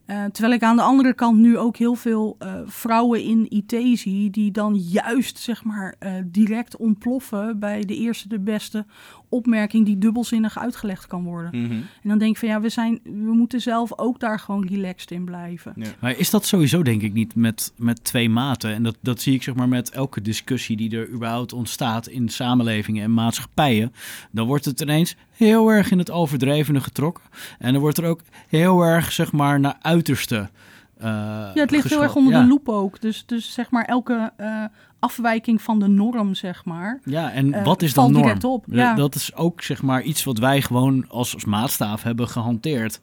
[0.06, 4.00] Eh, terwijl ik aan de andere kant nu ook heel veel eh, vrouwen in IT
[4.00, 4.30] zie...
[4.30, 8.86] die dan juist zeg maar eh, direct ontploffen bij de eerste de beste
[9.32, 9.86] opmerking...
[9.86, 11.62] die dubbelzinnig uitgelegd kan worden.
[11.62, 11.72] mhm.
[11.72, 15.12] En dan denk ik van ja, we, zijn, we moeten zelf ook daar gewoon relaxed
[15.12, 15.74] in blijven.
[15.76, 15.88] Ja.
[16.00, 18.74] Maar is dat sowieso denk ik niet met, met twee maten?
[18.74, 22.30] En dat, dat zie ik zeg maar met elke discussie die er überhaupt ontstaat in
[22.30, 23.94] samenlevingen en maatschappijen.
[24.32, 27.24] Dan wordt het ineens heel erg in het overdrevene getrokken.
[27.60, 30.50] En dan wordt er ook heel erg zeg maar naar uiterste.
[30.98, 32.42] eh, Ja, het ligt heel erg onder ja.
[32.42, 33.02] de loep ook.
[33.02, 34.64] Dus, dus zeg maar elke eh,
[35.02, 37.00] afwijking van de norm, zeg maar.
[37.06, 38.32] Ja, en eh, wat is dan norm?
[38.32, 38.96] op, Dat- ja.
[38.96, 43.00] Dat is ook zeg maar iets wat wij gewoon als, als maatstaaf hebben gehanteerd.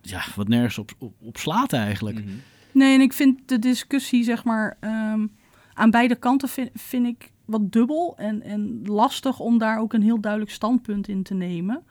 [0.00, 2.16] Ja, wat nergens op, op, op slaat eigenlijk.
[2.18, 2.28] Mhm.
[2.72, 5.26] Nee, en ik vind de discussie, zeg maar, ehm,
[5.74, 10.02] aan beide kanten vind, vind ik wat dubbel en, en lastig om daar ook een
[10.02, 11.82] heel duidelijk standpunt in te nemen.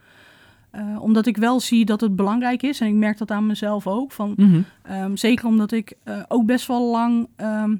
[0.70, 3.86] Eh, omdat ik wel zie dat het belangrijk is, en ik merk dat aan mezelf
[3.86, 4.60] ook, van Mhm.
[4.82, 7.76] Ehm, zeker omdat ik eh, ook best wel lang ehm,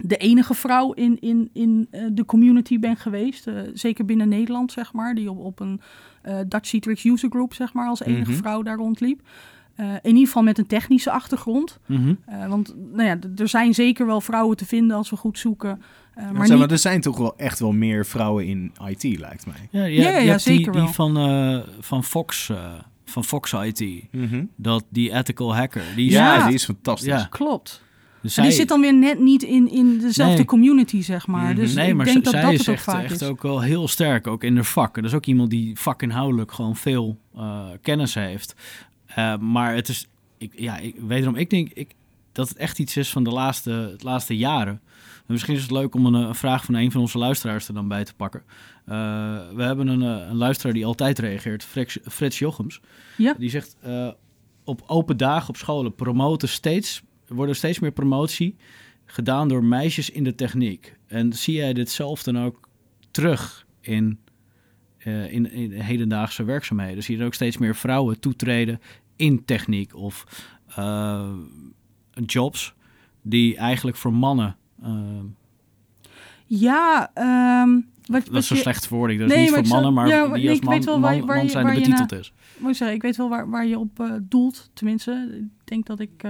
[0.00, 3.46] de enige vrouw in, in, in eh, de community ben geweest.
[3.46, 5.14] eh, zeker binnen Nederland, zeg maar.
[5.14, 5.80] Die op, op een
[6.22, 8.40] eh, Dutch Citrix User Group, zeg maar, als enige Mhm.
[8.40, 9.20] vrouw daar rondliep.
[9.74, 11.78] Eh, in ieder geval met een technische achtergrond.
[11.86, 12.14] Mhm.
[12.26, 15.70] Eh, want nou ja, er zijn zeker wel vrouwen te vinden als we goed zoeken.
[15.70, 16.70] Eh, Maar, maar zeg maar niet...
[16.70, 19.68] er zijn toch wel echt wel meer vrouwen in IT, lijkt mij.
[19.70, 20.92] Ja, Ja, ja, die, zeker die wel.
[20.92, 22.72] van, eh, van Fox, eh,
[23.04, 24.04] van Fox IT.
[24.56, 25.82] Dat die ethical hacker.
[25.96, 26.44] Die is- Ja, Ja.
[26.46, 27.08] die is fantastisch.
[27.08, 27.26] Ja.
[27.30, 27.82] Klopt.
[28.24, 30.44] Dus En die zit dan weer net niet in, in dezelfde Nee.
[30.44, 31.50] community, zeg maar.
[31.50, 31.54] Mhm.
[31.54, 33.28] Dus nee, ik maar denk dat zij dat is het ook echt, vaak echt is.
[33.28, 34.94] ook wel heel sterk, ook in de vak.
[34.94, 38.54] Dat is ook iemand die vakinhoudelijk gewoon veel eh, kennis heeft.
[39.06, 40.06] Eh, maar het is,
[40.38, 41.94] ik, ja, ik, wederom, ik denk ik,
[42.32, 44.80] dat het echt iets is van de laatste, het laatste jaren.
[45.26, 47.68] En misschien is het leuk om een, eh, een vraag van een van onze luisteraars
[47.68, 48.42] er dan bij te pakken.
[48.86, 48.94] Eh,
[49.54, 52.80] we hebben een, eh, een luisteraar die altijd reageert, Frits, Frits Jochems.
[53.16, 53.34] Ja.
[53.38, 54.08] Die zegt, eh,
[54.64, 57.02] op open dagen op scholen promoten steeds,
[57.34, 58.56] worden steeds meer promotie
[59.04, 60.96] gedaan door meisjes in de techniek.
[61.06, 62.68] En zie jij dit zelf dan ook
[63.10, 64.18] terug in,
[64.98, 67.02] eh, in, in hedendaagse werkzaamheden?
[67.02, 68.80] Zie je er ook steeds meer vrouwen toetreden
[69.16, 70.24] in techniek of
[70.76, 71.32] eh,
[72.26, 72.74] jobs
[73.22, 74.56] die eigenlijk voor mannen...
[74.82, 74.90] eh,
[76.46, 77.70] Ja, ehm,
[78.06, 80.28] wat, dat is een je, slechte verwoording, dat is Nee, niet voor mannen, maar ja,
[80.28, 82.32] die als man, weet wel waar man, waar man je- zijn waar betiteld is.
[82.58, 85.28] moet ik zeggen, ik weet wel waar, waar je op doelt, tenminste.
[85.40, 86.22] Ik denk dat ik...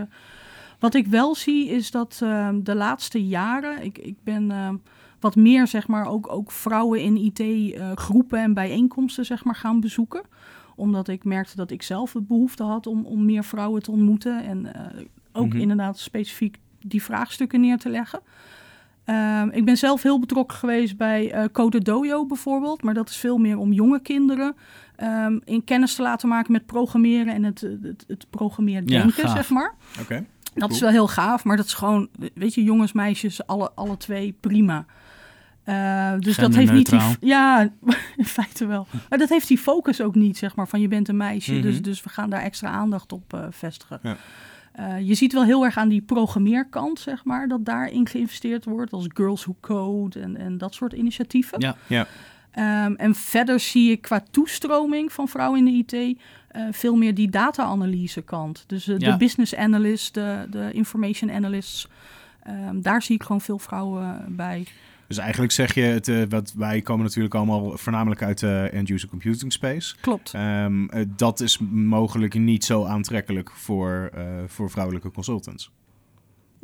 [0.74, 3.84] eh, wat ik wel zie is dat ehm, de laatste jaren...
[3.84, 4.76] Ik, ik ben ehm,
[5.20, 10.22] wat meer, zeg maar, ook, ook vrouwen in IT-groepen en bijeenkomsten, zeg maar, gaan bezoeken.
[10.76, 14.44] Omdat ik merkte dat ik zelf de behoefte had om, om meer vrouwen te ontmoeten.
[14.44, 15.00] En eh,
[15.32, 15.56] ook Mhm.
[15.60, 18.20] inderdaad specifiek die vraagstukken neer te leggen.
[19.04, 22.82] Ehm, ik ben zelf heel betrokken geweest bij eh Code Dojo bijvoorbeeld.
[22.82, 24.54] Maar dat is veel meer om jonge kinderen
[25.44, 29.74] in kennis te laten maken met programmeren en het, het, het programmeerdenken, zeg maar.
[30.00, 30.24] Oké.
[30.54, 33.96] Dat is wel heel gaaf, maar dat is gewoon, weet je, jongens, meisjes, alle, alle
[33.96, 34.84] twee prima.
[35.64, 37.70] Eh, dus dat heeft niet die, ja,
[38.16, 38.86] in feite wel.
[39.08, 41.62] Maar dat heeft die focus ook niet, zeg maar, van je bent een meisje, Mhm.
[41.62, 43.98] dus, dus we gaan daar extra aandacht op eh, vestigen.
[44.02, 44.16] Ja.
[44.72, 48.92] Eh, je ziet wel heel erg aan die programmeerkant, zeg maar, dat daarin geïnvesteerd wordt,
[48.92, 51.60] als Girls Who Code en, en dat soort initiatieven.
[51.60, 51.76] Ja.
[51.86, 52.06] Ja.
[52.50, 56.18] Ehm, en verder zie ik qua toestroming van vrouwen in de IT
[56.54, 58.64] eh, veel meer die data-analyse kant.
[58.66, 59.10] Dus eh, Ja.
[59.10, 61.88] de business analyst, de, de information analysts.
[62.42, 64.66] ehm, daar zie ik gewoon veel vrouwen bij.
[65.08, 69.08] Dus eigenlijk zeg je, het, eh, wat, wij komen natuurlijk allemaal voornamelijk uit de end-user
[69.08, 69.94] computing space.
[70.00, 70.34] Klopt.
[70.34, 75.70] Ehm, eh, dat is mogelijk niet zo aantrekkelijk voor, eh, voor vrouwelijke consultants.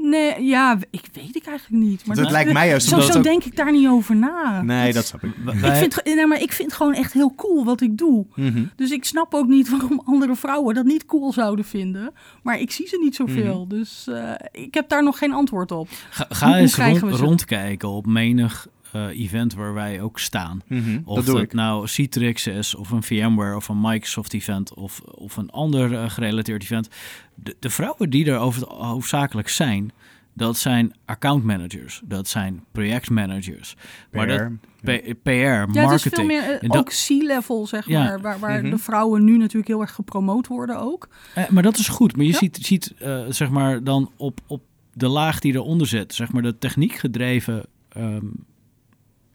[0.02, 2.06] Nee, ja, ik weet ik eigenlijk niet.
[2.06, 4.62] Maar dat dat- lijkt mij juist Zo, zo ook- denk ik daar niet over na.
[4.62, 5.30] Nee, dat snap ik.
[5.44, 8.26] Wij- Ik vind, nee, maar ik vind gewoon echt heel cool wat ik doe.
[8.34, 8.62] Mhm.
[8.76, 12.12] Dus ik snap ook niet waarom andere vrouwen dat niet cool zouden vinden.
[12.42, 13.68] Maar ik zie ze niet zoveel.
[13.68, 15.88] Dus eh, ik heb daar nog geen antwoord op.
[16.10, 20.62] Ga, eens rond- rondkijken op menig eh, event waar wij ook staan.
[20.66, 21.52] Mhm, Of dat doe het ik.
[21.52, 26.10] nou Citrix is, of een VMware, of een Microsoft event, of, of een ander eh,
[26.10, 26.88] gerelateerd event.
[27.34, 29.92] De, de vrouwen die er over het hoofdzakelijk zijn,
[30.34, 33.74] dat zijn account managers, dat zijn projectmanagers,
[34.12, 34.36] maar dat,
[34.82, 34.90] PR.
[34.90, 36.14] P- PR, Ja, het is marketing.
[36.14, 38.04] veel meer eh, En dat- ook C-level, zeg Ja.
[38.04, 38.20] maar.
[38.20, 38.70] Waar, waar Mhm.
[38.70, 41.08] de vrouwen nu natuurlijk heel erg gepromoot worden ook.
[41.34, 42.16] Eh, maar dat is goed.
[42.16, 42.38] Maar je Ja.
[42.38, 42.94] ziet, ziet
[43.28, 44.62] zeg maar dan op, op
[44.94, 48.26] de laag die eronder zit, zeg maar de techniekgedreven ehm,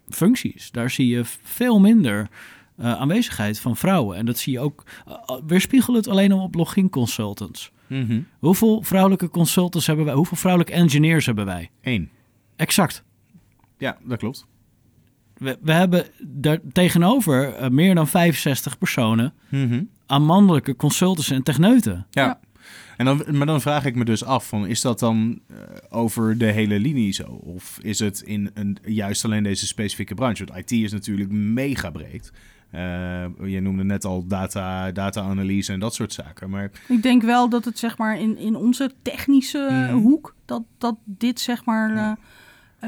[0.09, 0.71] functies.
[0.71, 2.29] Daar zie je veel minder
[2.77, 4.17] eh, aanwezigheid van vrouwen.
[4.17, 5.15] En dat zie je ook, uh,
[5.47, 7.71] weerspiegel het alleen al op login consultants.
[7.87, 8.19] Mhm.
[8.39, 10.13] Hoeveel vrouwelijke consultants hebben wij?
[10.13, 11.69] Hoeveel vrouwelijke engineers hebben wij?
[11.81, 12.09] Eén.
[12.55, 13.03] Exact.
[13.77, 14.45] Ja, dat klopt.
[15.37, 19.83] We, we hebben daar tegenover meer dan 65 personen Mhm.
[20.05, 22.07] aan mannelijke consultants en techneuten.
[22.09, 22.25] Ja.
[22.25, 22.39] Ja.
[22.97, 25.57] En dan, maar dan vraag ik me dus af, van, is dat dan eh,
[25.89, 27.23] over de hele linie zo?
[27.23, 30.45] Of is het in een, juist alleen deze specifieke branche?
[30.45, 32.31] Want IT is natuurlijk mega breed.
[32.71, 32.81] Eh,
[33.45, 36.49] je noemde net al data, data-analyse en dat soort zaken.
[36.49, 39.93] Maar Ik denk wel dat het zeg maar in, in onze technische Mhm.
[39.93, 42.11] hoek, dat, dat dit zeg maar eh,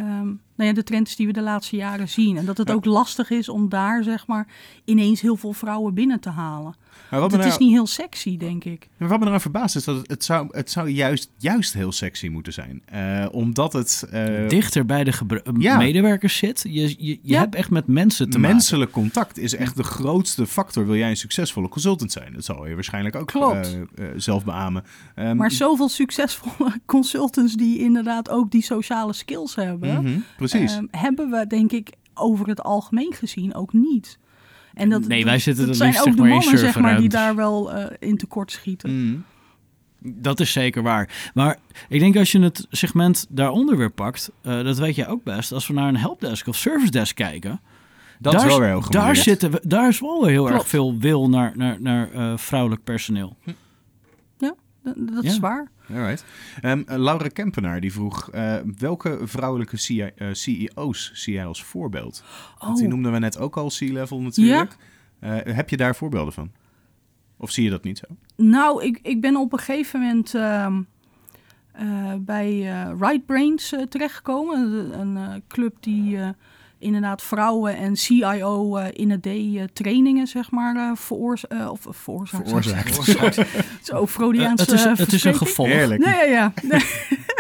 [0.02, 2.38] ehm, nou ja, de trend is die we de laatste jaren zien.
[2.38, 2.74] En dat het Ja.
[2.74, 4.48] ook lastig is om daar zeg maar
[4.86, 6.76] ineens heel veel vrouwen binnen te halen.
[7.12, 8.88] Maar wat, het is nou, niet heel sexy, denk ik.
[8.98, 11.92] maar wat me eraan verbaast is dat het, het zou, het zou juist, juist heel
[11.92, 12.82] sexy moeten zijn.
[12.86, 15.14] Eh, omdat het eh, dichter bij de
[15.58, 15.78] Ja.
[15.78, 16.62] medewerkers zit.
[16.68, 17.40] Je, je, je Ja.
[17.40, 18.56] hebt echt met mensen te maken.
[18.56, 20.86] menselijk contact is echt de grootste factor.
[20.86, 22.34] Wil jij een succesvolle consultant zijn?
[22.34, 23.56] Dat zal je waarschijnlijk ook Klopt.
[23.96, 24.84] eh, eh, zelf beamen.
[25.16, 30.76] Ehm, Maar zoveel succesvolle consultants die inderdaad ook die sociale skills hebben, mhm, precies.
[30.76, 34.18] ehm, hebben we denk ik over het algemeen gezien ook niet.
[34.74, 37.10] En dat, Nee, wij zitten dat er zijn ook zeg de mannen zeg maar, die
[37.10, 39.06] daar wel eh, in tekort schieten.
[39.08, 39.18] Mhm.
[40.00, 41.32] Dat is zeker waar.
[41.34, 41.58] Maar
[41.90, 45.52] ik denk als je het segment daaronder weer pakt, eh, dat weet jij ook best.
[45.52, 47.62] Als we naar een helpdesk of service desk kijken,
[48.20, 50.60] Dat daar, is wel weer heel daar, zitten we, daar is wel weer heel Klopt.
[50.60, 53.36] erg veel wil naar, naar, naar eh, vrouwelijk personeel.
[54.96, 55.30] Dat, dat Ja.
[55.30, 55.72] is waar.
[55.94, 56.26] Alright.
[56.62, 59.78] Ehm, eh, Laura Kempenaar die vroeg eh, welke vrouwelijke
[60.16, 62.24] eh, CEO's zie jij als voorbeeld?
[62.60, 62.92] Want die Oh.
[62.92, 64.78] noemden we net ook al C-level natuurlijk.
[65.20, 66.52] Eh, heb je daar voorbeelden van?
[67.38, 68.16] Of zie je dat niet zo?
[68.36, 70.82] Nou, ik, ik ben op een gegeven moment ehm,
[71.72, 75.00] eh, bij eh Right Brains eh, terechtgekomen.
[75.00, 76.30] Een, eh, club die eh,
[76.80, 81.72] inderdaad vrouwen en CIO eh, in het D eh, trainingen, zeg maar, eh veroorz eh,
[81.72, 82.46] of, veroorzaakt.
[82.46, 83.50] Veroorzaakt.
[83.82, 85.68] Zo, Freudiaans Eh, het, is, het is een gevolg.
[85.68, 86.06] Heerlijk.
[86.06, 86.80] Nee, ja, ja.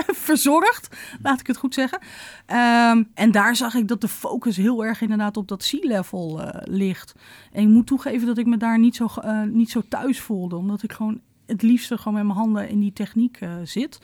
[0.28, 2.00] Verzorgd, laat ik het goed zeggen.
[2.45, 6.62] Ehm, en daar zag ik dat de focus heel erg inderdaad op dat C-level eh,
[6.63, 7.15] ligt.
[7.52, 10.56] En ik moet toegeven dat ik me daar niet zo, eh, niet zo thuis voelde.
[10.56, 14.00] Omdat ik gewoon het liefste gewoon met mijn handen in die techniek eh, zit.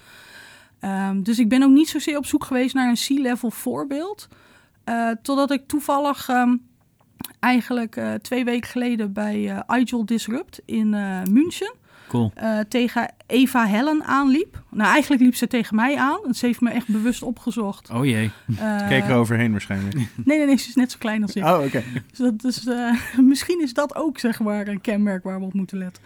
[0.80, 4.28] Ehm, dus ik ben ook niet zozeer op zoek geweest naar een C-level voorbeeld.
[4.84, 6.56] Eh, totdat ik toevallig ehm,
[7.40, 11.74] eigenlijk eh, twee weken geleden bij eh Agile Disrupt in eh München
[12.08, 12.32] Cool.
[12.36, 14.62] eh, tegen Eva Hellen aanliep.
[14.70, 16.20] Nou, eigenlijk liep ze tegen mij aan.
[16.26, 17.90] En ze heeft me echt bewust opgezocht.
[17.90, 18.32] Oh jee.
[18.88, 19.96] Keek er overheen waarschijnlijk.
[20.26, 21.44] Nee, nee, nee, ze is net zo klein als ik.
[21.44, 21.84] Oh, oké.
[22.10, 22.94] Dus dat, dus, eh,
[23.32, 26.04] misschien is dat ook zeg maar een kenmerk waar we op moeten letten.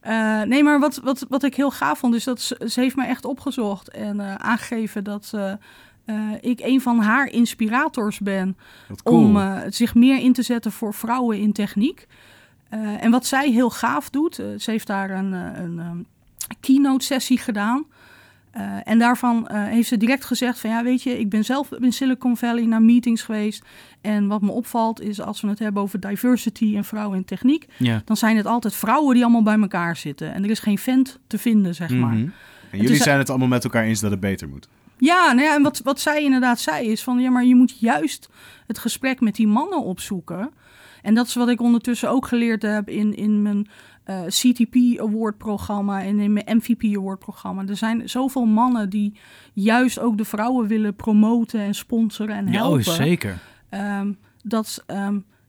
[0.00, 2.96] Eh, nee, maar wat, wat, wat ik heel gaaf vond, is dat ze, ze heeft
[2.96, 5.52] me echt opgezocht en eh, aangegeven dat eh,
[6.08, 8.56] eh, ik een van haar inspirators ben
[9.04, 9.18] cool.
[9.24, 12.06] om eh, zich meer in te zetten voor vrouwen in techniek.
[12.68, 16.06] Eh, en wat zij heel gaaf doet, ze heeft daar een, een,
[16.60, 17.84] keynote sessie gedaan.
[18.84, 22.36] En daarvan heeft ze direct gezegd van ja, weet je, ik ben zelf in Silicon
[22.36, 23.64] Valley naar meetings geweest.
[24.00, 27.66] En wat me opvalt is als we het hebben over diversity en vrouwen in techniek,
[27.76, 28.02] Ja.
[28.04, 30.34] dan zijn het altijd vrouwen die allemaal bij elkaar zitten.
[30.34, 32.14] En er is geen vent te vinden, zeg maar.
[32.14, 32.28] Mhm.
[32.70, 34.68] En jullie is- zijn het allemaal met elkaar eens dat het beter moet.
[34.98, 37.18] Ja, nou ja, en wat, wat zij inderdaad zei is van...
[37.18, 38.28] ja, maar je moet juist
[38.66, 40.50] het gesprek met die mannen opzoeken.
[41.02, 43.68] En dat is wat ik ondertussen ook geleerd heb in, in mijn
[44.04, 46.02] eh, CTP Award programma...
[46.02, 47.64] en in mijn MVP Award programma.
[47.66, 49.18] Er zijn zoveel mannen die
[49.52, 52.78] juist ook de vrouwen willen promoten en sponsoren en Ja, helpen.
[52.78, 53.38] oh, zeker.
[53.68, 54.84] Ehm, dat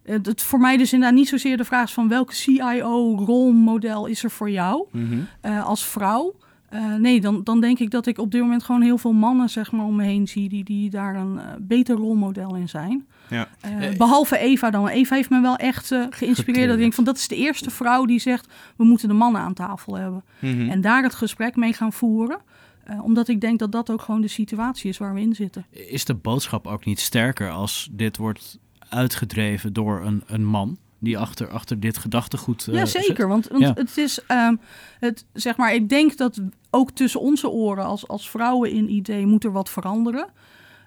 [0.03, 2.07] het, het voor mij dus inderdaad niet zozeer de vraag is van...
[2.07, 4.87] welke CIO-rolmodel is er voor jou?
[4.91, 5.19] Mhm.
[5.41, 6.35] eh, als vrouw.
[6.69, 9.49] Eh, nee, dan, dan denk ik dat ik op dit moment gewoon heel veel mannen
[9.49, 13.07] zeg maar, om me heen zie die, die daar een eh, beter rolmodel in zijn.
[13.29, 13.47] Ja.
[13.61, 14.87] Eh, Eh, behalve Eva dan.
[14.87, 16.65] Eva heeft me wel echt geïnspireerd.
[16.65, 19.41] Dat ik denk van dat is de eerste vrouw die zegt we moeten de mannen
[19.41, 20.23] aan tafel hebben.
[20.39, 20.69] Mhm.
[20.69, 22.39] En daar het gesprek mee gaan voeren.
[22.83, 25.65] Eh, omdat ik denk dat dat ook gewoon de situatie is waar we in zitten.
[25.69, 31.17] Is de boodschap ook niet sterker als dit wordt uitgedreven door een, een man die
[31.17, 33.27] achter, achter dit gedachtegoed eh, ja, zeker.
[33.27, 33.71] Want, want Ja.
[33.75, 34.55] het is, ehm,
[34.99, 39.25] het, zeg maar, ik denk dat ook tussen onze oren als, als vrouwen in ID
[39.25, 40.27] moet er wat veranderen.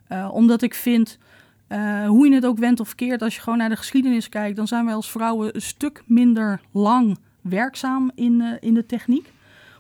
[0.09, 1.19] Eh, omdat ik vind,
[1.67, 4.57] eh, hoe je het ook wendt of keert, als je gewoon naar de geschiedenis kijkt,
[4.57, 9.33] dan zijn wij als vrouwen een stuk minder lang werkzaam in, in de techniek.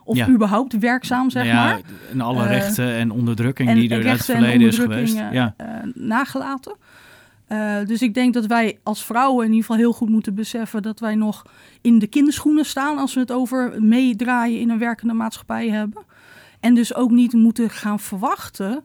[0.04, 0.28] Of Ja.
[0.28, 1.80] überhaupt werkzaam, zeg Nou ja, maar.
[2.12, 5.14] En alle rechten en onderdrukking En die er uit het verleden is geweest.
[5.14, 5.82] onderdrukkingen, Ja.
[5.94, 6.74] nagelaten.
[7.52, 10.82] Eh, dus ik denk dat wij als vrouwen in ieder geval heel goed moeten beseffen
[10.82, 11.42] dat wij nog
[11.80, 16.02] in de kinderschoenen staan als we het over meedraaien in een werkende maatschappij hebben.
[16.60, 18.84] En dus ook niet moeten gaan verwachten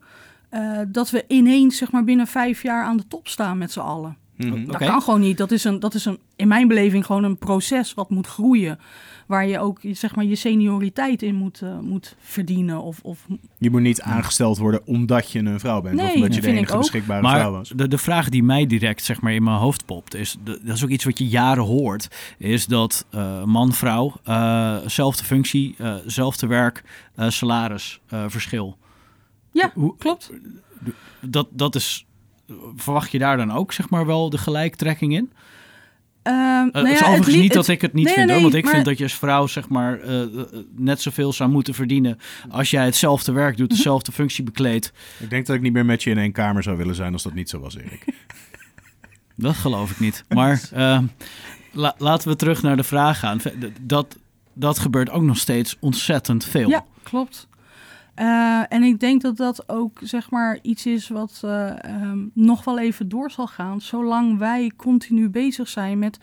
[0.50, 3.80] eh, dat we ineens zeg maar, binnen vijf jaar aan de top staan met z'n
[3.80, 4.18] allen.
[4.38, 4.66] Mhm.
[4.66, 5.38] Dat kan gewoon niet.
[5.38, 8.80] Dat is, een, dat is een, in mijn beleving gewoon een proces wat moet groeien.
[9.28, 12.82] Waar je ook zeg maar, je senioriteit in moet, eh, moet verdienen.
[12.82, 15.96] Of, of Je moet niet aangesteld worden omdat je een vrouw bent.
[15.96, 16.82] Nee, of omdat je dat de vind enige ik ook.
[16.82, 17.70] beschikbare vrouw Maar was.
[17.76, 20.76] de, de vraag die mij direct zeg maar, in mijn hoofd popt, is, de- dat
[20.76, 25.96] is ook iets wat je jaren hoort, is dat eh, man-vrouw, eh zelfde functie, eh
[26.06, 26.84] zelfde werk,
[27.16, 28.78] eh salarisverschil.
[29.52, 30.32] ja, Hoe- klopt.
[31.22, 32.06] dat, dat is,
[32.76, 35.32] verwacht je daar dan ook zeg maar wel de gelijktrekking in?
[36.24, 38.26] Ehm, Eh, nou het is ja, overigens niet het- dat ik het niet nee, vind,
[38.26, 40.30] nee, hoor, want ik maar- vind dat je als vrouw zeg maar eh, eh,
[40.76, 42.18] net zoveel zou moeten verdienen
[42.50, 43.60] als jij hetzelfde werk Mhm.
[43.60, 44.94] doet, dezelfde functie bekleedt.
[45.20, 47.24] Ik denk dat ik niet meer met je in één kamer zou willen zijn als
[47.24, 48.06] dat niet zo was, Erik.
[49.36, 50.24] Dat geloof ik niet.
[50.30, 51.00] Maar eh,
[51.72, 53.40] la- laten we terug naar de vraag gaan.
[53.82, 54.18] Dat,
[54.54, 56.70] dat gebeurt ook nog steeds ontzettend veel.
[56.70, 57.48] Ja, klopt.
[58.18, 62.64] Eh, en ik denk dat dat ook zeg maar iets is wat eh, ehm, nog
[62.64, 63.82] wel even door zal gaan.
[63.82, 66.20] Zolang wij continu bezig zijn met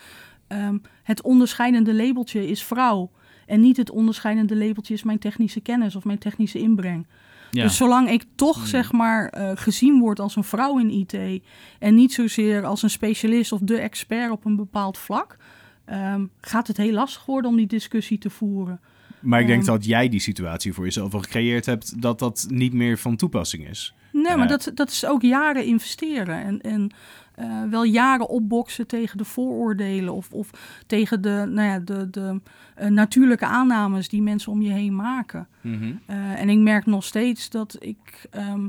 [0.47, 3.11] ehm, het onderscheidende labeltje is vrouw.
[3.47, 7.07] En niet het onderscheidende labeltje is mijn technische kennis of mijn technische inbreng.
[7.51, 7.63] Ja.
[7.63, 11.43] Dus zolang ik toch zeg maar eh, gezien word als een vrouw in IT
[11.79, 15.37] en niet zozeer als een specialist of de expert op een bepaald vlak,
[15.85, 18.81] ehm, gaat het heel lastig worden om die discussie te voeren.
[19.25, 19.71] Maar ik denk Ehm.
[19.71, 23.69] dat jij die situatie voor jezelf al gecreëerd hebt, dat dat niet meer van toepassing
[23.69, 23.95] is.
[24.13, 26.45] Nee, maar dat, dat is ook jaren investeren.
[26.45, 26.93] En, en
[27.35, 30.51] eh, wel jaren opboksen tegen de vooroordelen of, of
[30.87, 32.41] tegen de, nou ja, de, de
[32.75, 35.49] eh, natuurlijke aannames die mensen om je heen maken.
[35.63, 38.69] Eh, en ik merk nog steeds dat ik ehm,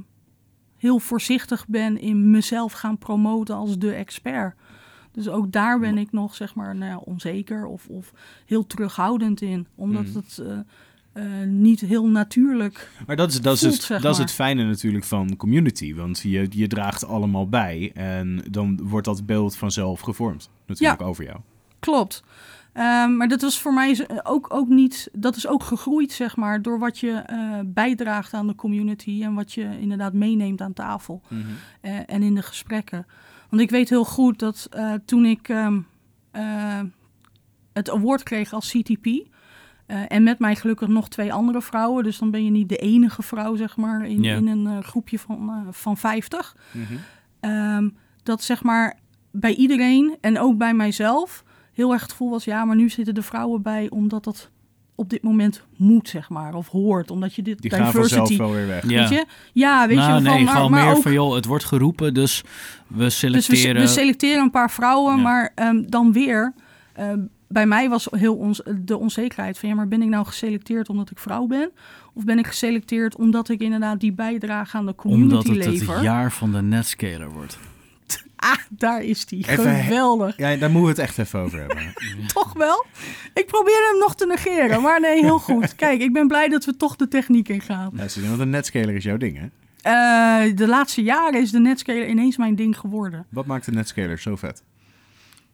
[0.78, 4.56] heel voorzichtig ben in mezelf gaan promoten als de expert.
[5.16, 8.14] Dus ook daar ben ik nog zeg maar nou ja, onzeker of, of
[8.46, 9.68] heel terughoudend in.
[9.76, 10.16] Omdat Mhm.
[10.16, 10.58] het eh,
[11.42, 12.90] eh, niet heel natuurlijk...
[13.08, 15.94] Maar dat is, dat is, het, dat is het fijne natuurlijk van community.
[15.96, 17.92] Want je, je draagt allemaal bij.
[17.94, 20.50] En dan wordt dat beeld vanzelf gevormd.
[20.66, 21.40] Natuurlijk over jou.
[21.80, 22.24] Klopt.
[22.74, 25.10] Ehm, maar dat was voor mij z- ook, ook niet...
[25.14, 29.24] Dat is ook gegroeid, zeg maar, door wat je eh, bijdraagt aan de community...
[29.24, 31.22] en wat je inderdaad meeneemt aan tafel.
[31.82, 33.06] eh, en in de gesprekken.
[33.56, 35.80] Want ik weet heel goed dat eh, toen ik ehm,
[36.32, 36.82] eh,
[37.74, 39.06] het award kreeg als CTP.
[39.86, 42.04] eh, en met mij gelukkig nog twee andere vrouwen.
[42.04, 45.68] Dus dan ben je niet de enige vrouw, zeg maar, in, in een groepje van,
[45.70, 46.56] van 50.
[47.40, 47.90] Ehm,
[48.24, 49.00] dat zeg maar
[49.32, 53.14] bij iedereen en ook bij mijzelf heel erg het gevoel was: ja, maar nu zitten
[53.14, 54.52] de vrouwen bij omdat dat
[54.96, 58.38] op dit moment moet, zeg maar, of hoort, omdat je dit Die gaan vanzelf diversity.
[58.38, 58.90] wel weer weg.
[58.90, 59.00] Ja.
[59.00, 59.26] Weet je?
[59.54, 61.64] Ja, weet nou, je, van, nee, maar, gewoon maar meer ook, van, joh, het wordt
[61.66, 62.42] geroepen, dus
[62.88, 63.82] we dus we, selecteren.
[63.82, 65.22] we selecteren een paar vrouwen, Ja.
[65.22, 66.54] maar ehm, dan weer.
[66.94, 70.90] ehm, bij mij was heel ons, de onzekerheid van ja, maar ben ik nou geselecteerd
[70.90, 71.72] omdat ik vrouw ben?
[72.14, 75.94] Of ben ik geselecteerd omdat ik inderdaad die bijdrage aan de community omdat het lever?
[75.94, 77.58] het jaar van de netscaler wordt.
[78.46, 79.48] Ah, daar is die.
[79.50, 80.38] Even- Geweldig.
[80.38, 81.94] Ja, daar moeten we het echt even over hebben.
[82.34, 82.86] Toch wel?
[83.34, 85.76] Ik probeer hem nog te negeren, maar nee, heel goed.
[85.76, 87.90] Kijk, ik ben blij dat we toch de techniek ingaan.
[87.94, 89.46] Luister, want een netscaler is jouw ding, hè?
[89.82, 93.26] Eh, de laatste jaren is de netscaler ineens mijn ding geworden.
[93.30, 94.64] Wat maakt de netscaler zo vet?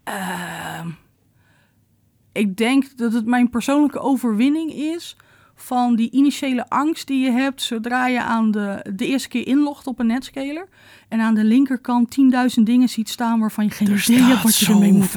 [0.04, 0.88] Ehm,
[2.32, 5.16] ik denk dat het mijn persoonlijke overwinning is
[5.56, 9.88] van die initiële angst die je hebt zodra je aan de, de eerste keer inlogt
[9.88, 10.68] op een netscaler
[11.12, 12.18] en aan de linkerkant
[12.58, 15.14] 10.000 dingen ziet staan waarvan je geen idee hebt wat je ermee moet.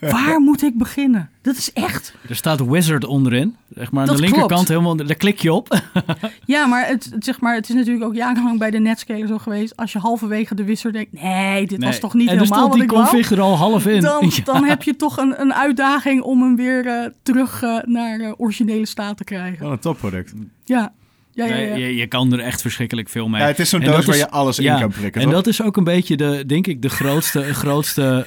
[0.00, 1.30] Waar moet ik beginnen?
[1.42, 2.14] Dat is echt.
[2.28, 3.56] Er staat wizard onderin.
[3.74, 4.68] Zeg maar aan Dat de linkerkant klopt.
[4.68, 5.68] helemaal, daar klik je op.
[6.44, 9.38] Ja, maar het, het, zeg maar het is natuurlijk ook jarenlang bij de netscaler zo
[9.38, 9.76] geweest.
[9.76, 12.74] Als je halverwege de wisser denkt, nee, dit was toch niet en helemaal stond wat
[12.74, 13.02] die ik wou.
[13.04, 14.00] config er al half in.
[14.00, 14.42] Dan, Ja.
[14.44, 18.32] dan heb je toch een, een uitdaging om hem weer eh, terug eh, naar eh,
[18.36, 19.62] originele staat te krijgen.
[19.62, 20.32] Wel een topproduct.
[20.64, 20.92] Ja,
[21.36, 21.74] ja, ja.
[21.76, 23.40] Je, je kan er echt verschrikkelijk veel mee.
[23.40, 25.36] Ja, het is zo'n doos waar is- je alles in kan prikken, En toch?
[25.36, 28.26] dat is ook een beetje de, denk ik, de grootste, grootste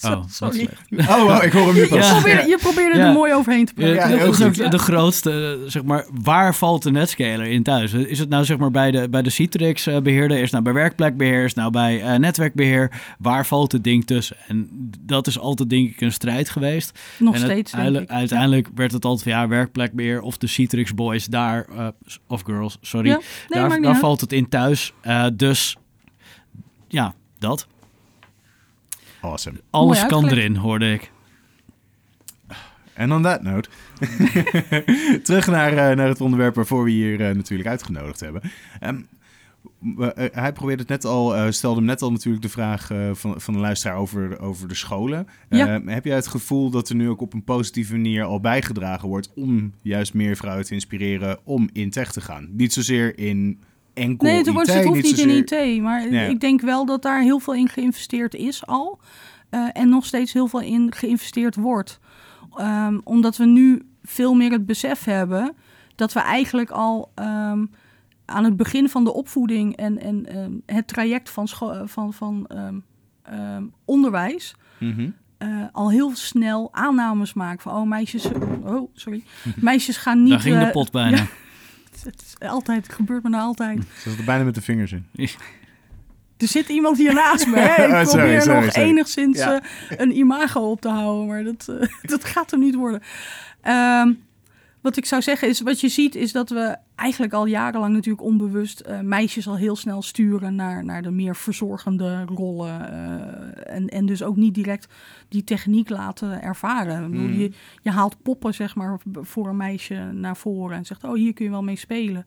[0.08, 0.68] Oh, Sorry.
[0.88, 1.10] slecht.
[1.10, 1.98] Oh, wow, ik hoor hem nu pas.
[1.98, 2.14] Ja.
[2.14, 3.94] Je probeerde, je probeerde er mooi overheen te praten.
[3.94, 4.62] Ja, dat is goed.
[4.62, 7.92] ook de grootste, zeg maar, waar valt de netscaler in thuis?
[7.92, 10.72] Is het nou zeg maar bij de, bij de Citrix eh, is het nou bij
[10.72, 12.90] werkplekbeheer, is het nou bij eh, netwerkbeheer?
[13.18, 14.36] Waar valt het ding tussen?
[14.46, 14.68] En
[15.00, 16.98] dat is altijd denk ik een strijd geweest.
[17.18, 18.16] Nog en steeds, denk uiteindelijk, ik.
[18.16, 21.88] uiteindelijk werd het altijd van ja, werkplekbeheer of de Citrix boys daar, eh,
[22.26, 23.08] of girls, sorry.
[23.08, 23.20] Ja.
[23.48, 24.92] Nee, daar daar valt het in thuis.
[25.00, 25.76] Eh, dus
[26.88, 27.66] ja, dat.
[29.20, 29.60] Awesome.
[29.70, 31.10] Alles kan erin, hoorde ik.
[32.94, 33.68] En on that note,
[35.22, 38.42] terug naar, eh, naar het onderwerp waarvoor we hier eh, natuurlijk uitgenodigd hebben.
[38.80, 39.00] Ehm,
[39.98, 43.10] eh, hij probeerde het net al, eh, stelde hem net al natuurlijk de vraag eh,
[43.12, 45.26] van, van de luisteraar over, over de scholen.
[45.48, 45.74] Ja.
[45.74, 49.08] Ehm, heb jij het gevoel dat er nu ook op een positieve manier al bijgedragen
[49.08, 52.48] wordt om juist meer vrouwen te inspireren om in tech te gaan?
[52.50, 53.60] Niet zozeer in
[53.98, 55.82] enkel Nee, het, IT, wordt, het hoeft niet zozeer- in IT.
[55.82, 58.98] Maar ik denk wel dat daar heel veel in geïnvesteerd is al.
[59.50, 62.00] eh, en nog steeds heel veel in geïnvesteerd wordt.
[62.56, 65.52] Ehm, omdat we nu veel meer het besef hebben
[65.94, 67.64] dat we eigenlijk al ehm,
[68.24, 71.48] aan het begin van de opvoeding en, en ehm, het traject van,
[71.88, 72.46] van, van
[73.84, 74.54] onderwijs.
[74.78, 75.10] Mhm.
[75.38, 78.26] eh, al heel snel aannames maken van oh meisjes,
[78.64, 79.22] oh sorry,
[79.56, 80.30] meisjes gaan niet.
[80.30, 81.16] Daar ging de eh, pot bijna.
[81.16, 81.26] ja.
[82.10, 83.78] Het is altijd, het gebeurt me nou altijd.
[84.02, 85.06] Ze zat er bijna met de vingers in.
[86.36, 87.58] Er zit iemand hier naast me.
[87.58, 87.84] Hè?
[87.86, 88.88] Ik Oh, sorry, probeer sorry, nog sorry.
[88.88, 89.60] enigszins Ja.
[89.60, 93.02] eh, een imago op te houden, maar dat, eh, dat gaat er niet worden.
[93.60, 94.12] Ehm,
[94.80, 98.24] wat ik zou zeggen is, wat je ziet is dat we eigenlijk al jarenlang natuurlijk
[98.24, 102.90] onbewust eh, meisjes al heel snel sturen naar, naar de meer verzorgende rollen.
[102.92, 104.86] eh, en, en dus ook niet direct
[105.28, 107.04] die techniek laten ervaren.
[107.04, 107.38] Ik bedoel, Mm.
[107.38, 107.52] je,
[107.82, 111.44] je haalt poppen zeg maar voor een meisje naar voren en zegt, oh hier kun
[111.44, 112.26] je wel mee spelen.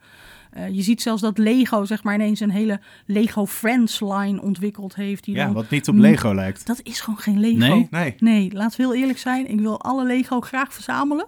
[0.51, 4.95] Eh, je ziet zelfs dat Lego zeg maar ineens een hele Lego Friends line ontwikkeld
[4.95, 5.23] heeft.
[5.23, 6.65] Die Ja, dan, wat niet op Lego lijkt.
[6.67, 7.57] Dat is gewoon geen Lego.
[7.57, 7.87] Nee?
[7.91, 9.47] Nee, Nee, laten we heel eerlijk zijn.
[9.49, 11.25] Ik wil alle Lego graag verzamelen,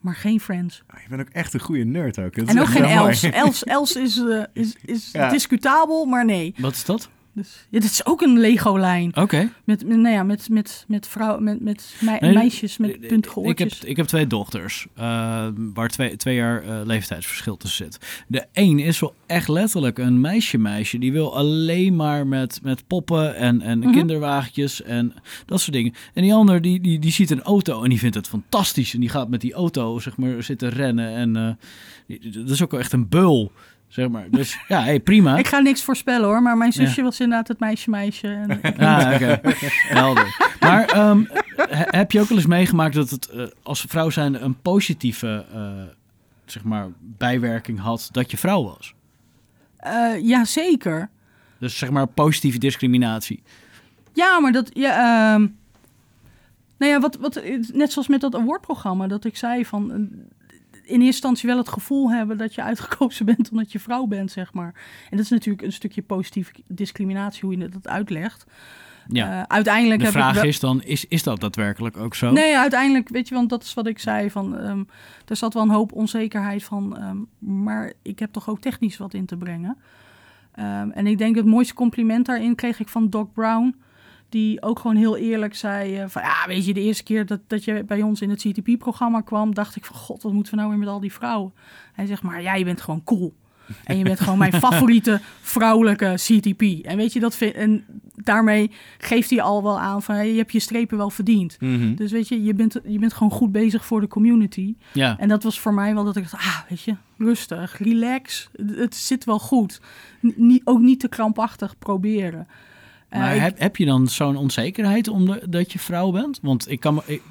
[0.00, 0.82] maar geen Friends.
[1.02, 2.34] je bent ook echt een goede nerd ook.
[2.34, 2.84] Dat En ook geen.
[2.84, 3.22] Els.
[3.22, 5.28] Els, Els is, eh, is, is Ja.
[5.30, 6.54] discutabel, maar nee.
[6.58, 7.08] Wat is dat?
[7.40, 9.16] Dus ja, dit is ook een Lego-lijn.
[9.16, 9.48] Oké.
[9.64, 13.58] Met, met, nou ja, met, met, met, vrouw, met, met Nee, meisjes met puntige Ik
[13.58, 13.84] heb, oortjes.
[13.84, 18.24] ik heb twee dochters, eh, waar twee, twee jaar eh, leeftijdsverschil tussen zit.
[18.28, 20.98] De een is wel echt letterlijk een meisje-meisje.
[20.98, 23.90] Die wil alleen maar met, met poppen en, en Mhm.
[23.92, 25.14] kinderwagentjes en
[25.46, 25.92] dat soort dingen.
[26.14, 28.94] En die ander, die, die, die ziet een auto en die vindt het fantastisch.
[28.94, 31.14] En die gaat met die auto, zeg maar, zitten rennen.
[31.14, 31.50] En eh,
[32.06, 33.52] die- dat is ook wel echt een beul,
[33.90, 34.26] zeg maar.
[34.30, 35.36] Dus ja, hey, prima.
[35.36, 37.02] Ik ga niks voorspellen hoor, maar mijn zusje Ja.
[37.06, 38.28] was inderdaad het meisje-meisje.
[38.28, 39.40] En ik- Ah, oké.
[39.88, 40.54] Helder.
[40.60, 41.24] Maar ehm,
[41.56, 45.44] he- heb je ook wel eens meegemaakt dat het eh, als vrouw zijn een positieve
[45.54, 45.82] eh,
[46.44, 48.94] zeg maar, bijwerking had dat je vrouw was?
[49.76, 51.08] Eh, ja, zeker.
[51.58, 53.42] Dus zeg maar positieve discriminatie.
[54.12, 54.70] Ja, maar dat.
[54.72, 54.90] Ja,
[55.34, 55.46] ehm,
[56.78, 60.08] nou ja, wat, wat, net zoals met dat awardprogramma, dat ik zei van.
[60.90, 64.30] In eerste instantie wel het gevoel hebben dat je uitgekozen bent omdat je vrouw bent,
[64.30, 64.74] zeg maar.
[65.10, 68.44] En dat is natuurlijk een stukje positieve discriminatie, hoe je dat uitlegt.
[69.06, 69.38] Ja.
[69.40, 72.30] Eh, uiteindelijk de heb ik vraag wel- is dan, is, is dat daadwerkelijk ook zo?
[72.32, 74.30] Nee, uiteindelijk, weet je, want dat is wat ik zei.
[74.30, 74.82] Van, ehm,
[75.26, 76.96] er zat wel een hoop onzekerheid van.
[76.96, 79.76] ehm, maar ik heb toch ook technisch wat in te brengen.
[80.52, 83.74] Ehm, en ik denk het mooiste compliment daarin kreeg ik van Doc Brown.
[84.30, 87.40] Die ook gewoon heel eerlijk zei: eh, van ja, weet je, de eerste keer dat,
[87.46, 90.58] dat je bij ons in het CTP-programma kwam, dacht ik van god, wat moeten we
[90.58, 91.52] nou weer met al die vrouwen?
[91.92, 93.34] Hij zegt maar, ja, je bent gewoon cool.
[93.84, 96.62] En je bent gewoon mijn favoriete vrouwelijke CTP.
[96.86, 100.36] En weet je, dat vind, en daarmee geeft hij al wel aan van hey, je
[100.38, 101.56] hebt je strepen wel verdiend.
[101.60, 101.94] Mhm.
[101.94, 104.74] Dus weet je, je bent, je bent gewoon goed bezig voor de community.
[104.92, 105.18] Ja.
[105.18, 108.50] En dat was voor mij wel dat ik dacht, ah, weet je, rustig, relax.
[108.76, 109.80] Het, zit wel goed.
[110.40, 112.46] N- ook niet te krampachtig proberen.
[113.10, 116.38] Eh, Maar ik- heb, heb je dan zo'n onzekerheid omdat je vrouw bent?
[116.42, 117.22] Want ik kan me, ik,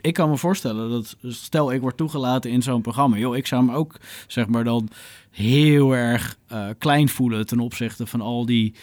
[0.00, 3.16] ik kan me voorstellen dat, stel ik word toegelaten in zo'n programma.
[3.16, 3.96] Joh, ik zou me ook,
[4.26, 4.88] zeg maar, dan
[5.30, 8.74] heel erg eh, klein voelen ten opzichte van al die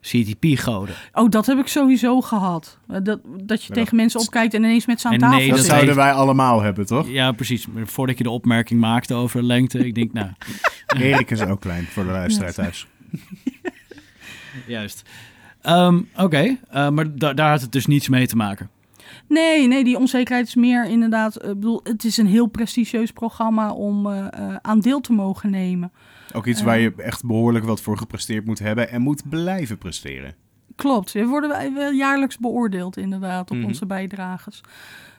[0.00, 0.94] CTP-goden.
[1.12, 2.78] oh, dat heb ik sowieso gehad.
[2.88, 5.36] Eh, Dat, dat je Maar tegen mensen opkijkt en ineens met ze aan En tafel
[5.38, 5.74] nee, dat dat zit.
[5.74, 7.08] zouden wij allemaal hebben, toch?
[7.08, 7.66] Ja, precies.
[7.66, 10.28] Maar voordat je de opmerking maakte over lengte, ik denk, nou,
[10.98, 12.86] Erik is ook klein voor de luisteraar thuis.
[14.66, 15.02] juist.
[15.62, 18.70] Ehm, Oké, eh, maar da- daar had het dus niets mee te maken.
[19.28, 21.36] Nee, nee, die onzekerheid is meer inderdaad...
[21.36, 25.12] eh, Ik bedoel, het is een heel prestigieus programma om eh, eh, aan deel te
[25.12, 25.92] mogen nemen.
[26.32, 30.34] Ook iets waar je echt behoorlijk wat voor gepresteerd moet hebben en moet blijven presteren.
[30.76, 33.66] Klopt, we worden wij wel jaarlijks beoordeeld inderdaad op Mhm.
[33.66, 34.60] onze bijdragers.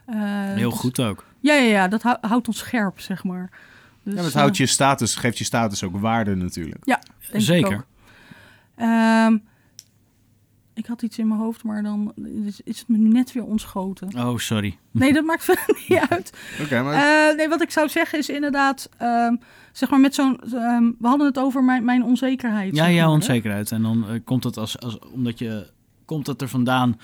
[0.06, 0.16] Eh,
[0.54, 1.26] Heel dus- goed ook.
[1.40, 3.50] Ja, ja, ja, dat hou- houdt ons scherp, zeg maar.
[4.04, 6.86] Dus, Ja, dat eh, houdt je status, geeft je status ook waarde natuurlijk.
[7.32, 7.76] ik Zeker.
[7.76, 7.86] ook.
[10.80, 12.14] Ik had iets in mijn hoofd, maar dan
[12.46, 14.18] is, is het me nu net weer ontschoten.
[14.18, 14.78] Oh, sorry.
[14.92, 16.34] Nee, dat maakt verder niet uit.
[16.62, 19.36] Oké, maar Eh, nee, wat ik zou zeggen is inderdaad, ehm,
[19.72, 22.76] zeg maar met zo'n, ehm, we hadden het over mijn, mijn onzekerheid.
[22.76, 23.16] Ja, ja, maar, hè?
[23.16, 23.72] onzekerheid.
[23.72, 25.68] En dan eh, komt het als, als omdat je
[26.06, 27.00] komt het er vandaan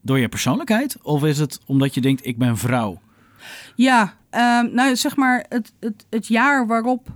[0.00, 3.00] door je persoonlijkheid, of is het omdat je denkt ik ben vrouw?
[3.74, 7.08] Ja, ehm, nou zeg maar het, het, het jaar waarop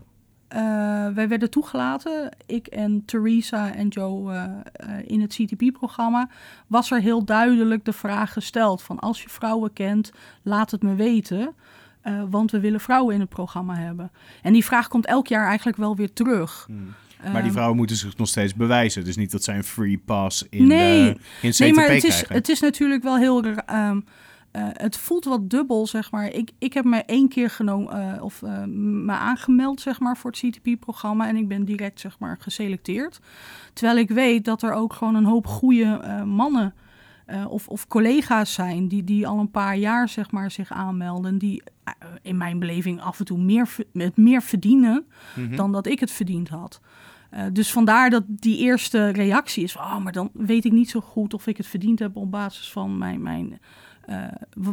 [1.15, 6.29] wij werden toegelaten, ik en Theresa en Joe eh, eh, in het CTP-programma,
[6.67, 10.95] was er heel duidelijk de vraag gesteld van als je vrouwen kent, laat het me
[10.95, 11.55] weten.
[12.03, 14.11] eh, want we willen vrouwen in het programma hebben.
[14.43, 16.69] En die vraag komt elk jaar eigenlijk wel weer terug.
[16.69, 19.05] Maar die Ehm, vrouwen moeten zich nog steeds bewijzen.
[19.05, 21.05] Dus niet dat zij een free pass in, Nee.
[21.15, 22.35] de, in CTP Nee, maar het is, krijgen.
[22.35, 23.45] het is natuurlijk wel heel.
[23.45, 23.65] ra-
[24.53, 26.33] eh, het voelt wat dubbel, zeg maar.
[26.33, 30.31] Ik, ik heb me één keer genomen eh, of eh, me aangemeld, zeg maar, voor
[30.31, 31.29] het CTP-programma.
[31.29, 33.21] En ik ben direct, zeg maar, geselecteerd.
[33.73, 36.75] Terwijl ik weet dat er ook gewoon een hoop goede mannen
[37.49, 41.39] of, of collega's zijn die, die al een paar jaar, zeg maar, zich aanmelden.
[41.39, 41.63] Die
[42.23, 45.57] in mijn beleving af en toe meer, het meer verdienen Mhm.
[45.57, 46.81] dan dat ik het verdiend had.
[47.53, 51.35] Dus vandaar dat die eerste reactie is oh, maar dan weet ik niet zo goed
[51.35, 53.61] of ik het verdiend heb op basis van mijn, mijn
[54.07, 54.17] eh,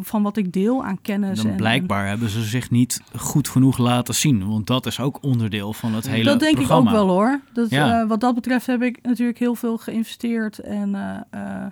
[0.01, 1.41] van wat ik deel aan kennis.
[1.41, 5.17] Dan en- blijkbaar hebben ze zich niet goed genoeg laten zien, want dat is ook
[5.23, 6.89] onderdeel van het hele dat denk programma.
[6.91, 7.39] ik ook wel hoor.
[7.53, 8.01] Dat, Ja.
[8.01, 10.59] eh, wat dat betreft heb ik natuurlijk heel veel geïnvesteerd.
[10.59, 10.95] En
[11.29, 11.65] eh,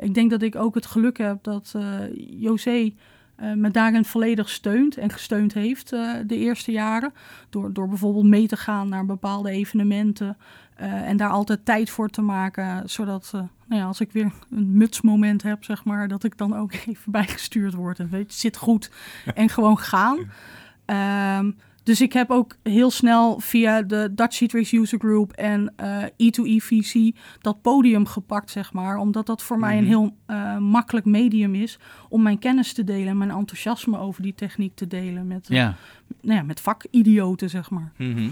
[0.00, 1.74] ik denk dat ik ook het geluk heb dat
[2.30, 2.92] José
[3.50, 7.12] me daarin volledig steunt en gesteund heeft eh, de eerste jaren.
[7.50, 10.36] Door, door bijvoorbeeld mee te gaan naar bepaalde evenementen.
[10.76, 12.88] eh, en daar altijd tijd voor te maken.
[12.90, 16.56] Zodat eh, nou ja, als ik weer een mutsmoment heb, zeg maar, dat ik dan
[16.56, 17.98] ook even bijgestuurd word.
[17.98, 18.90] En weet je, zit goed.
[19.34, 20.30] En gewoon gaan.
[20.84, 21.50] Ehm,
[21.82, 27.16] dus ik heb ook heel snel via de Dutch Citrix User Group en eh E2EVC
[27.40, 28.96] dat podium gepakt, zeg maar.
[28.96, 29.88] Omdat dat voor mij een Mhm.
[29.92, 31.78] heel eh, makkelijk medium is
[32.08, 35.56] om mijn kennis te delen en mijn enthousiasme over die techniek te delen met, eh,
[35.56, 35.74] Ja,
[36.20, 37.92] nou ja, met vakidioten, zeg maar.
[37.96, 38.28] Mhm.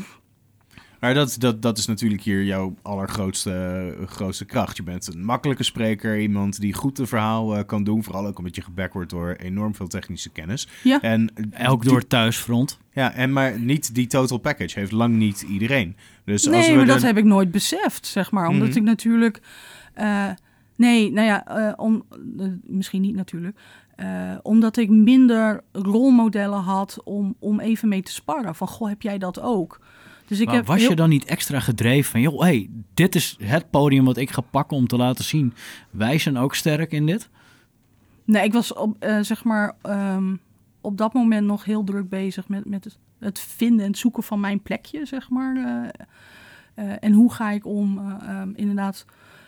[1.00, 4.76] Maar dat, dat, dat is natuurlijk hier jouw allergrootste grootste kracht.
[4.76, 8.04] Je bent een makkelijke spreker, iemand die goed een verhaal eh, kan doen.
[8.04, 10.68] Vooral ook omdat je geback wordt door enorm veel technische kennis.
[10.82, 11.00] Ja.
[11.00, 12.78] En Elk door thuisfront.
[12.92, 15.96] Ja, en maar niet die total package heeft lang niet iedereen.
[16.24, 18.48] Dus als nee, we maar dat heb ik nooit beseft, zeg maar.
[18.48, 18.76] Omdat Mhm.
[18.76, 19.40] ik natuurlijk...
[19.94, 20.28] eh,
[20.76, 22.04] nee, nou ja, eh, om,
[22.62, 23.56] misschien niet natuurlijk.
[23.96, 28.54] Eh, omdat ik minder rolmodellen had om, om even mee te sparren.
[28.54, 29.80] Van, goh, heb jij dat ook?
[30.30, 33.14] Dus ik Maar heb was heel- je dan niet extra gedreven van, joh, hey, dit
[33.14, 35.54] is het podium wat ik ga pakken om te laten zien.
[35.90, 37.28] Wij zijn ook sterk in dit.
[38.24, 40.36] Nee, ik was op, eh, zeg maar, ehm,
[40.80, 44.40] op dat moment nog heel druk bezig met, met het, vinden en het zoeken van
[44.40, 45.56] mijn plekje, zeg maar.
[45.56, 45.88] eh,
[46.74, 49.04] eh, en hoe ga ik om, eh, ehm, inderdaad.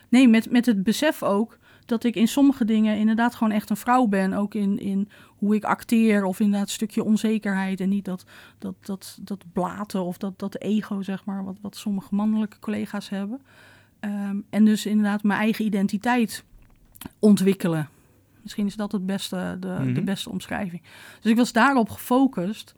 [0.08, 3.76] Nee, met, met het besef ook dat ik in sommige dingen inderdaad gewoon echt een
[3.76, 4.32] vrouw ben.
[4.32, 5.08] Ook in, in
[5.42, 7.80] hoe ik acteer of inderdaad een stukje onzekerheid.
[7.80, 8.24] En niet dat,
[8.58, 13.08] dat, dat, dat blaten of dat, dat ego, zeg maar, wat, wat sommige mannelijke collega's
[13.08, 13.40] hebben.
[14.00, 16.44] Ehm, en dus inderdaad mijn eigen identiteit
[17.18, 17.88] ontwikkelen.
[18.42, 19.94] Misschien is dat het beste, de, Mhm.
[19.94, 20.82] de beste omschrijving.
[21.20, 22.74] Dus ik was daarop gefocust.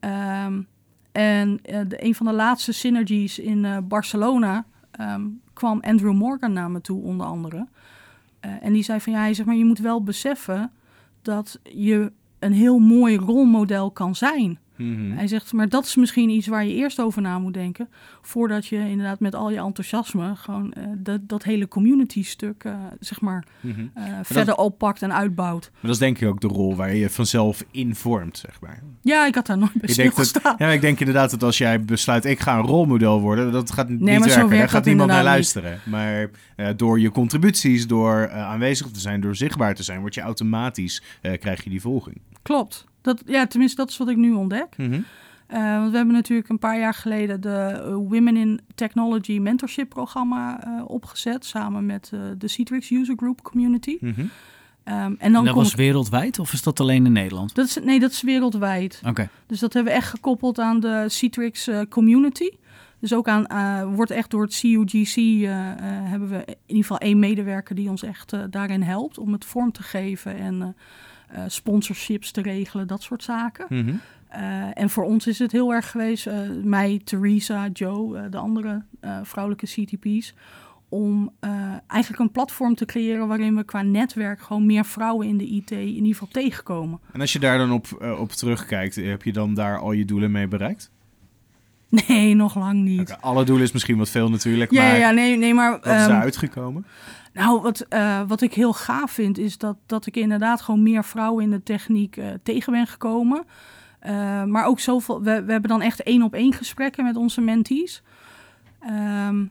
[0.00, 0.62] Ehm,
[1.12, 6.52] en eh, de, een van de laatste synergies in eh, Barcelona ehm, kwam Andrew Morgan
[6.52, 7.66] naar me toe, onder andere.
[8.40, 10.70] Eh, en die zei van ja, hij zegt maar je moet wel beseffen
[11.26, 14.58] dat je een heel mooi rolmodel kan zijn.
[14.76, 15.10] Mhm.
[15.10, 17.88] Hij zegt, maar dat is misschien iets waar je eerst over na moet denken.
[18.22, 22.74] Voordat je inderdaad met al je enthousiasme gewoon eh, dat, dat hele community stuk, eh,
[23.00, 23.86] zeg maar, Mhm.
[23.94, 25.70] eh, verder oppakt en uitbouwt.
[25.72, 28.60] Maar dat is denk ik ook de rol waar je je vanzelf in vormt, zeg
[28.60, 28.82] maar.
[29.00, 30.54] Ja, ik had daar nooit bij stilgestaan.
[30.58, 33.88] ja, ik denk inderdaad dat als jij besluit, ik ga een rolmodel worden, dat gaat
[33.88, 34.40] niet maar zo werken.
[34.40, 35.78] Daar werkt gaat niemand naar luisteren.
[35.84, 36.30] Maar
[36.76, 41.02] door je contributies, door aanwezig te zijn, door zichtbaar te zijn, word je automatisch,
[41.40, 42.20] krijg je die volging.
[42.42, 42.84] Klopt.
[43.06, 44.76] Dat, ja, tenminste, dat is wat ik nu ontdek.
[44.76, 45.00] Mhm.
[45.46, 49.88] Eh, want we hebben natuurlijk een paar jaar geleden de eh, Women in Technology Mentorship
[49.88, 51.44] programma eh, opgezet.
[51.44, 53.96] Samen met eh, de Citrix User Group Community.
[54.00, 54.20] Mhm.
[54.84, 57.54] Ehm, en En dan dat kom was ik- wereldwijd of is dat alleen in Nederland?
[57.54, 59.00] dat is, nee, dat is wereldwijd.
[59.06, 59.28] Oké.
[59.46, 62.48] Dus dat hebben we echt gekoppeld aan de Citrix eh, community.
[63.00, 66.82] Dus ook aan, eh, wordt echt door het CUGC eh, eh, hebben we in ieder
[66.82, 70.76] geval één medewerker die ons echt daarin helpt om het vorm te geven en
[71.26, 73.66] eh, sponsorships te regelen, dat soort zaken.
[73.68, 73.94] Mhm.
[74.28, 78.82] Eh, en voor ons is het heel erg geweest, eh, mij, Theresa, Joe, de andere
[79.22, 80.34] vrouwelijke CTP's,
[80.88, 81.32] om
[81.86, 85.70] eigenlijk een platform te creëren waarin we qua netwerk gewoon meer vrouwen in de IT
[85.70, 87.00] in ieder geval tegenkomen.
[87.12, 90.30] En als je daar dan op, op terugkijkt, heb je dan daar al je doelen
[90.30, 90.90] mee bereikt?
[92.08, 93.16] Nee, nog lang niet.
[93.20, 95.70] Alle doelen is misschien wat veel natuurlijk, Ja, maar ja, ja, nee, nee, maar...
[95.70, 96.86] wat is ehm, daar uitgekomen?
[97.36, 101.04] Nou, wat, eh, wat ik heel gaaf vind, is dat, dat ik inderdaad gewoon meer
[101.04, 103.44] vrouwen in de techniek eh, tegen ben gekomen.
[103.98, 105.22] Eh, maar ook zoveel.
[105.22, 108.02] We, we hebben dan echt één op één gesprekken met onze mentees.
[108.80, 109.44] Ehm,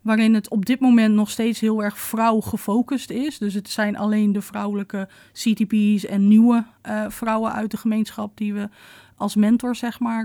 [0.00, 3.38] waarin het op dit moment nog steeds heel erg vrouw gefocust is.
[3.38, 6.64] Dus het zijn alleen de vrouwelijke CTP's en nieuwe
[7.08, 8.68] vrouwen uit de gemeenschap die we
[9.16, 10.24] als mentor, zeg maar,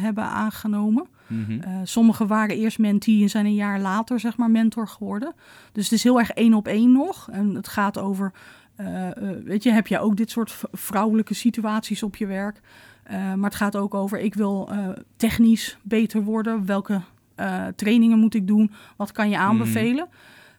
[0.00, 1.06] hebben aangenomen.
[1.26, 1.52] Mhm.
[1.52, 5.32] Uh, sommigen waren eerst mentee en zijn een jaar later zeg maar mentor geworden.
[5.72, 7.30] Dus het is heel erg één op één nog.
[7.30, 8.32] En het gaat over,
[8.80, 9.08] uh,
[9.44, 12.60] weet je, heb je ook dit soort vrouwelijke situaties op je werk?
[13.08, 14.70] Maar het gaat ook over, ik wil
[15.16, 16.66] technisch beter worden.
[16.66, 17.00] Welke
[17.76, 18.72] trainingen moet ik doen?
[18.96, 20.08] Wat kan je aanbevelen?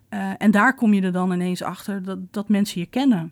[0.09, 0.35] Mm.
[0.37, 3.31] en daar kom je er dan ineens achter dat, dat mensen je kennen.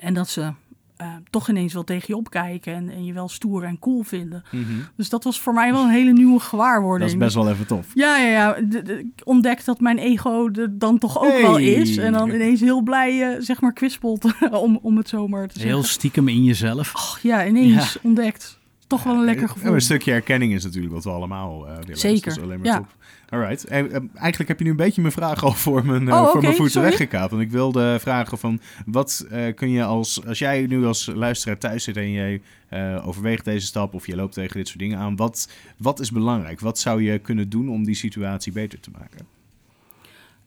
[0.00, 0.52] En dat ze
[1.00, 4.44] uh, toch ineens wel tegen je opkijken en, en je wel stoer en cool vinden.
[4.50, 4.64] Mhm.
[4.96, 7.10] Dus dat was voor mij wel een hele nieuwe gewaarwording.
[7.10, 7.86] Dat is best wel even tof.
[7.94, 8.60] Ja, ja, ja.
[8.60, 11.42] De, de, ik ontdek dat mijn ego er dan toch ook Hey.
[11.42, 11.96] wel is.
[11.96, 15.54] En dan ineens heel blij, uh, zeg maar, kwispelt, om, om het zo maar te
[15.54, 15.72] zeggen.
[15.72, 16.94] Heel stiekem in jezelf.
[16.94, 18.00] Och, ja, ineens ja.
[18.02, 18.58] ontdekt.
[18.86, 19.74] Toch wel een lekker gevoel.
[19.74, 21.98] Een stukje erkenning is natuurlijk wat we allemaal uh, willen.
[21.98, 22.76] Zeker, dus dat is alleen maar ja.
[22.76, 22.96] top.
[23.34, 23.64] Alright.
[23.68, 26.18] Hey, uh, eigenlijk heb je nu een beetje mijn vraag al voor mijn, uh, oh,
[26.18, 27.30] voor okay, mijn voeten weggekaapt.
[27.30, 31.58] Want ik wilde vragen van, wat uh, kun je als, als jij nu als luisteraar
[31.58, 32.40] thuis zit en je
[32.72, 36.10] uh, overweegt deze stap of je loopt tegen dit soort dingen aan, wat, wat is
[36.10, 36.60] belangrijk?
[36.60, 39.26] Wat zou je kunnen doen om die situatie beter te maken?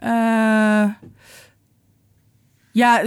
[0.04, 0.94] Uh,
[2.72, 3.04] ja,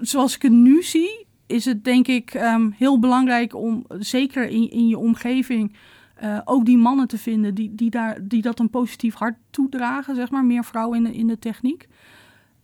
[0.00, 4.70] zoals ik het nu zie, is het denk ik um, heel belangrijk om zeker in,
[4.70, 5.72] in je omgeving
[6.22, 10.14] uh, ook die mannen te vinden die, die, daar, die dat een positief hart toedragen,
[10.14, 11.88] zeg maar, meer vrouwen in de, in de techniek.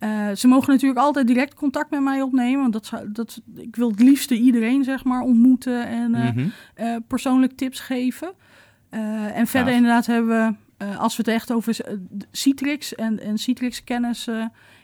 [0.03, 3.75] Uh, ze mogen natuurlijk altijd direct contact met mij opnemen, want dat, zou, dat, ik
[3.75, 6.15] wil het liefste iedereen zeg maar, ontmoeten en
[6.75, 8.33] uh, persoonlijk tips geven.
[8.89, 9.77] Eh, en verder ja.
[9.77, 11.77] inderdaad hebben we, als we het echt over
[12.31, 14.27] Citrix en, en Citrix kennis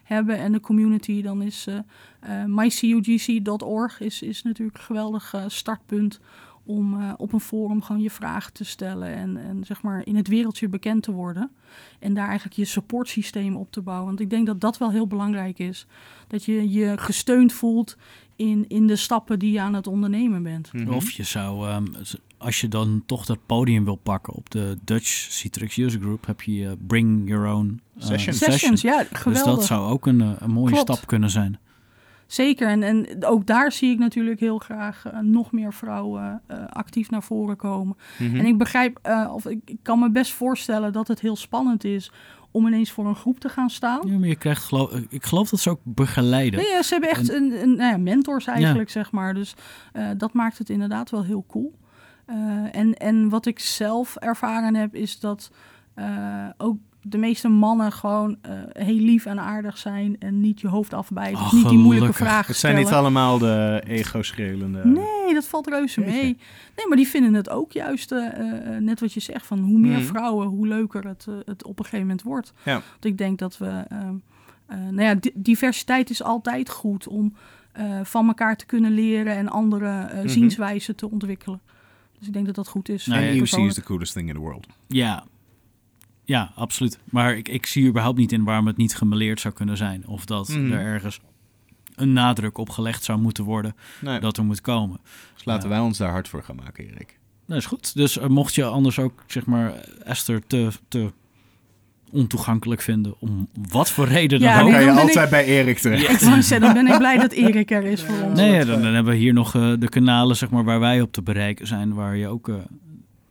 [0.03, 1.67] hebben en de community, dan is
[2.45, 6.19] mycugc.org is, is natuurlijk een geweldig startpunt
[6.69, 10.15] om eh, op een forum gewoon je vragen te stellen en, en zeg maar in
[10.15, 11.51] het wereldje bekend te worden.
[11.99, 14.07] En daar eigenlijk je supportsysteem op te bouwen.
[14.07, 15.85] Want ik denk dat dat wel heel belangrijk is.
[16.27, 17.97] Dat je je gesteund voelt
[18.35, 20.73] in, in de stappen die je aan het ondernemen bent.
[20.73, 20.93] Mhm.
[20.93, 21.85] Of je zou, ehm,
[22.37, 26.41] als je dan toch dat podium wil pakken op de Dutch Citrix User Group, heb
[26.41, 28.33] je eh, Bring Your Own eh, Session.
[28.33, 29.55] Sessions, ja, Dus geweldig.
[29.55, 30.91] dat zou ook een, een mooie Klopt.
[30.91, 31.59] stap kunnen zijn.
[32.29, 36.65] Zeker, en, en ook daar zie ik natuurlijk heel graag eh, nog meer vrouwen eh,
[36.67, 37.97] actief naar voren komen.
[38.19, 38.35] Mhm.
[38.35, 41.83] En ik begrijp, eh, of ik, ik kan me best voorstellen dat het heel spannend
[41.83, 42.11] is
[42.51, 44.07] om ineens voor een groep te gaan staan.
[44.07, 46.59] Ja, maar je krijgt, geloof, ik geloof dat ze ook begeleiden.
[46.59, 49.33] Nee, ja, ze hebben echt En- een, een nou ja, mentors eigenlijk, zeg maar.
[49.33, 49.55] Dus
[50.17, 51.73] dat maakt het inderdaad wel heel cool.
[52.71, 55.51] En, en wat ik zelf ervaren heb, is dat
[56.57, 60.93] ook de meeste mannen gewoon eh, heel lief en aardig zijn en niet je hoofd
[60.93, 61.41] afbijten.
[61.41, 62.79] Oh, niet die moeilijke vragen Het zijn stellen.
[62.79, 64.81] niet allemaal de ego-schreeuwende...
[64.85, 66.15] Nee, dat valt reuze Jeetje.
[66.15, 66.37] mee.
[66.75, 68.25] Nee, maar die vinden het ook juist, eh,
[68.75, 70.05] eh, net wat je zegt, van hoe meer Mhm.
[70.05, 72.53] vrouwen, hoe leuker het, het op een gegeven moment wordt.
[72.63, 72.71] Ja.
[72.73, 74.13] Want ik denk dat we, ehm,
[74.65, 77.33] eh, nou ja, di- diversiteit is altijd goed om
[77.71, 80.27] eh, van elkaar te kunnen leren en andere Mhm.
[80.27, 81.59] zienswijzen te ontwikkelen.
[82.19, 83.07] Dus ik denk dat dat goed is.
[83.07, 84.67] Eh, EUC is the coolest thing in the world.
[84.87, 85.23] Ja,
[86.29, 86.99] ja absoluut.
[87.09, 90.07] Maar ik, ik zie überhaupt niet in waarom het niet gemeleerd zou kunnen zijn.
[90.07, 90.71] Of dat Mhm.
[90.71, 91.19] er ergens
[91.95, 94.99] een nadruk op gelegd zou moeten worden Nee, dat er moet komen.
[95.33, 97.17] dus laten wij ons daar hard voor gaan maken, Erik.
[97.47, 97.95] Dat is goed.
[97.95, 99.73] Dus eh, mocht je anders ook, zeg maar,
[100.03, 101.11] Esther te, te
[102.11, 104.71] ontoegankelijk vinden, om wat voor reden Ja, dan Dan ook.
[104.71, 106.09] nee, kan je dan altijd bij Erik terecht.
[106.09, 108.39] Ik wou zeggen, dan ben ik blij dat Erik er is voor ons.
[108.39, 111.01] Nee, ja, dan, dan hebben we hier nog eh, de kanalen zeg maar, waar wij
[111.01, 112.55] op te bereiken zijn, waar je ook eh,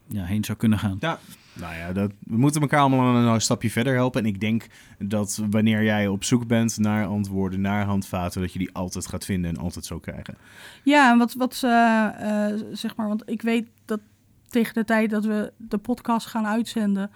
[0.09, 0.97] ja, heen zou kunnen gaan.
[1.01, 1.19] Ja.
[1.61, 4.21] Nou ja, dat, we moeten elkaar allemaal een, een stapje verder helpen.
[4.21, 4.67] En ik denk
[4.99, 9.25] dat wanneer jij op zoek bent naar antwoorden, naar handvaten, dat je die altijd gaat
[9.25, 10.35] vinden en altijd zo krijgen.
[10.83, 12.07] Ja, en wat, wat eh,
[12.51, 14.01] eh, zeg maar, want ik weet dat
[14.49, 17.11] tegen de tijd dat we de podcast gaan uitzenden,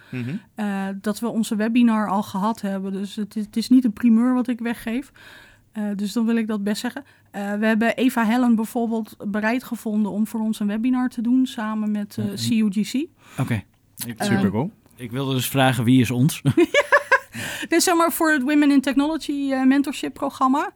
[0.55, 2.93] eh, dat we onze webinar al gehad hebben.
[2.93, 5.13] Dus het is, het is niet een primeur wat ik weggeef.
[5.97, 7.05] Dus dan wil ik dat best zeggen.
[7.31, 11.91] We hebben Eva Hellen bijvoorbeeld bereid gevonden om voor ons een webinar te doen samen
[11.91, 12.35] met Mhm.
[12.37, 13.07] CUGC.
[13.39, 13.63] Oké.
[14.07, 14.71] Ik, Eh, Super cool.
[14.97, 16.43] ik wilde dus vragen wie is ons?
[17.61, 20.73] Dit is zeg maar voor het Women in Technology eh, mentorship programma.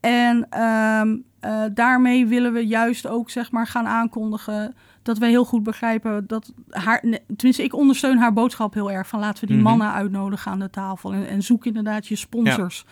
[0.00, 5.44] En ehm, eh, daarmee willen we juist ook zeg maar gaan aankondigen dat we heel
[5.44, 7.00] goed begrijpen dat haar,
[7.36, 9.64] tenminste ik ondersteun haar boodschap heel erg van laten we die Mhm.
[9.64, 12.84] mannen uitnodigen aan de tafel en, en zoek inderdaad je sponsors.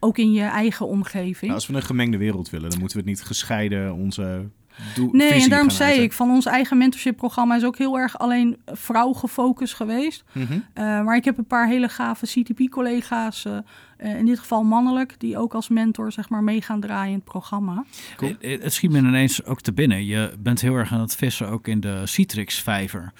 [0.00, 1.40] Ook in je eigen omgeving.
[1.40, 4.48] Nou, als we een gemengde wereld willen, dan moeten we het niet gescheiden onze
[4.94, 6.04] doel, Nee, en daarom zei uiten.
[6.04, 10.24] ik, van ons eigen mentorship programma is ook heel erg alleen vrouw gefocust geweest.
[10.32, 10.52] Mhm.
[10.52, 13.56] Uh, maar ik heb een paar hele gave CTP-collega's, uh,
[14.04, 17.14] uh, in dit geval mannelijk, die ook als mentor zeg maar mee gaan draaien in
[17.14, 17.84] het programma.
[18.16, 18.34] Cool.
[18.40, 20.04] Het, het schiet me ineens ook te binnen.
[20.04, 23.12] Je bent heel erg aan het vissen ook in de Citrix-vijver.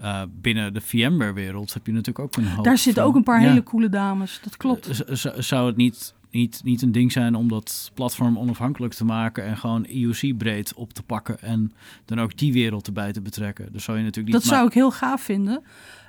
[0.00, 2.64] Uh, binnen de VMware-wereld heb je natuurlijk ook een hoop...
[2.64, 3.48] Daar zitten van- ook een paar Ja.
[3.48, 4.88] hele coole dames, dat klopt.
[4.90, 9.04] Z- z- zou het niet, niet, niet een ding zijn om dat platform onafhankelijk te
[9.04, 11.72] maken en gewoon IOC-breed op te pakken en
[12.04, 13.72] dan ook die wereld erbij te betrekken?
[13.72, 14.44] Dus zou je natuurlijk niet...
[14.44, 15.62] Dat zou ik heel gaaf vinden.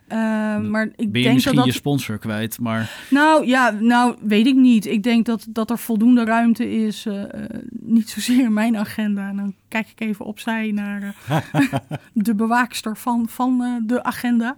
[0.09, 1.65] Uh, maar ik ben je denk misschien dat...
[1.65, 2.91] je sponsor kwijt, maar...
[3.09, 4.85] Nou ja, nou weet ik niet.
[4.85, 7.05] Ik denk dat, dat er voldoende ruimte is.
[7.05, 7.23] Uh,
[7.69, 9.29] niet zozeer mijn agenda.
[9.29, 11.37] En dan kijk ik even opzij naar uh,
[12.13, 14.57] de bewaakster van, van de agenda.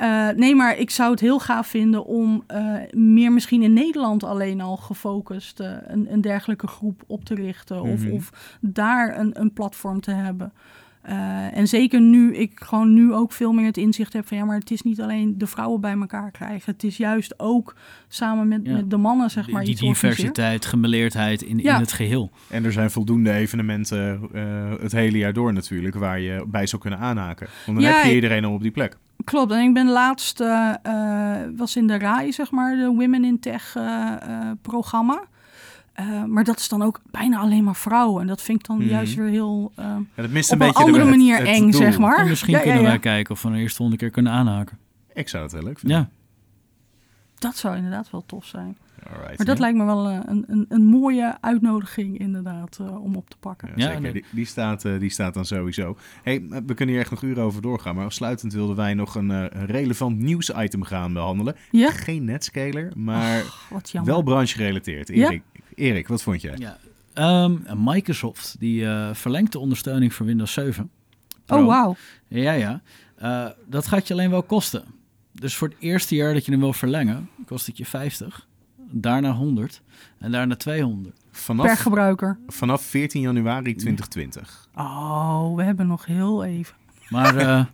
[0.00, 4.24] Uh, nee, maar ik zou het heel gaaf vinden om uh, meer misschien in Nederland
[4.24, 7.76] alleen al gefocust uh, een, een dergelijke groep op te richten.
[7.76, 7.92] Mm -hmm.
[7.92, 10.52] of, of daar een, een platform te hebben.
[11.08, 14.44] Uh, en zeker nu ik gewoon nu ook veel meer het inzicht heb van ja,
[14.44, 16.72] maar het is niet alleen de vrouwen bij elkaar krijgen.
[16.72, 17.76] Het is juist ook
[18.08, 18.72] samen met, ja.
[18.72, 19.64] met de mannen, zeg maar.
[19.64, 21.74] Die, die diversiteit, gemeleerdheid in, ja.
[21.74, 22.30] in het geheel.
[22.48, 26.82] En er zijn voldoende evenementen uh, het hele jaar door natuurlijk, waar je bij zou
[26.82, 27.48] kunnen aanhaken.
[27.66, 28.96] Want dan ja, heb je iedereen al op die plek.
[29.24, 30.74] Klopt, en ik ben laatst, uh,
[31.56, 34.12] was in de RAI, zeg maar, de Women in Tech uh,
[34.62, 35.22] programma.
[36.00, 38.20] Uh, maar dat is dan ook bijna alleen maar vrouwen.
[38.20, 38.88] En dat vind ik dan mm.
[38.88, 39.72] juist weer heel.
[39.78, 42.18] Uh, ja, dat mist op een, een andere de, manier het, eng, zeg maar.
[42.18, 42.90] En misschien ja, kunnen ja, ja.
[42.90, 44.78] wij kijken of we een eerst volgende keer kunnen aanhaken.
[45.12, 45.98] Ik zou het heel leuk vinden.
[45.98, 46.08] Ja.
[47.38, 48.76] Dat zou inderdaad wel tof zijn.
[49.12, 49.62] Alright, maar dat ja.
[49.62, 53.68] lijkt me wel uh, een, een, een, mooie uitnodiging, inderdaad, uh, om op te pakken.
[53.76, 54.00] Ja, zeker.
[54.00, 54.12] Nee.
[54.12, 55.96] Die, die, staat, uh, die staat dan sowieso.
[56.22, 57.94] Hey, we kunnen hier echt nog uren over doorgaan.
[57.94, 61.56] Maar afsluitend wilden wij nog een, uh, een relevant nieuwsitem gaan behandelen.
[61.70, 61.90] Ja?
[61.90, 65.08] Geen netscaler, maar oh, wel branchegerelateerd.
[65.08, 65.60] Erik, ja?
[65.74, 66.56] Erik, wat vond jij?
[66.56, 66.78] Ja.
[67.44, 70.90] Um, Microsoft die uh, verlengt de ondersteuning voor Windows 7.
[71.44, 71.60] Pro.
[71.60, 71.96] Oh, wauw.
[72.28, 72.80] Ja, ja.
[73.22, 74.84] Uh, dat gaat je alleen wel kosten.
[75.32, 78.47] Dus voor het eerste jaar dat je hem wil verlengen, kost het je 50.
[78.90, 79.82] Daarna 100
[80.18, 81.14] en daarna 200.
[81.14, 82.38] per Vanaf, gebruiker.
[82.46, 84.68] vanaf 14 januari 2020.
[84.74, 86.74] Oh, we hebben nog heel even.
[87.08, 87.64] Maar eh,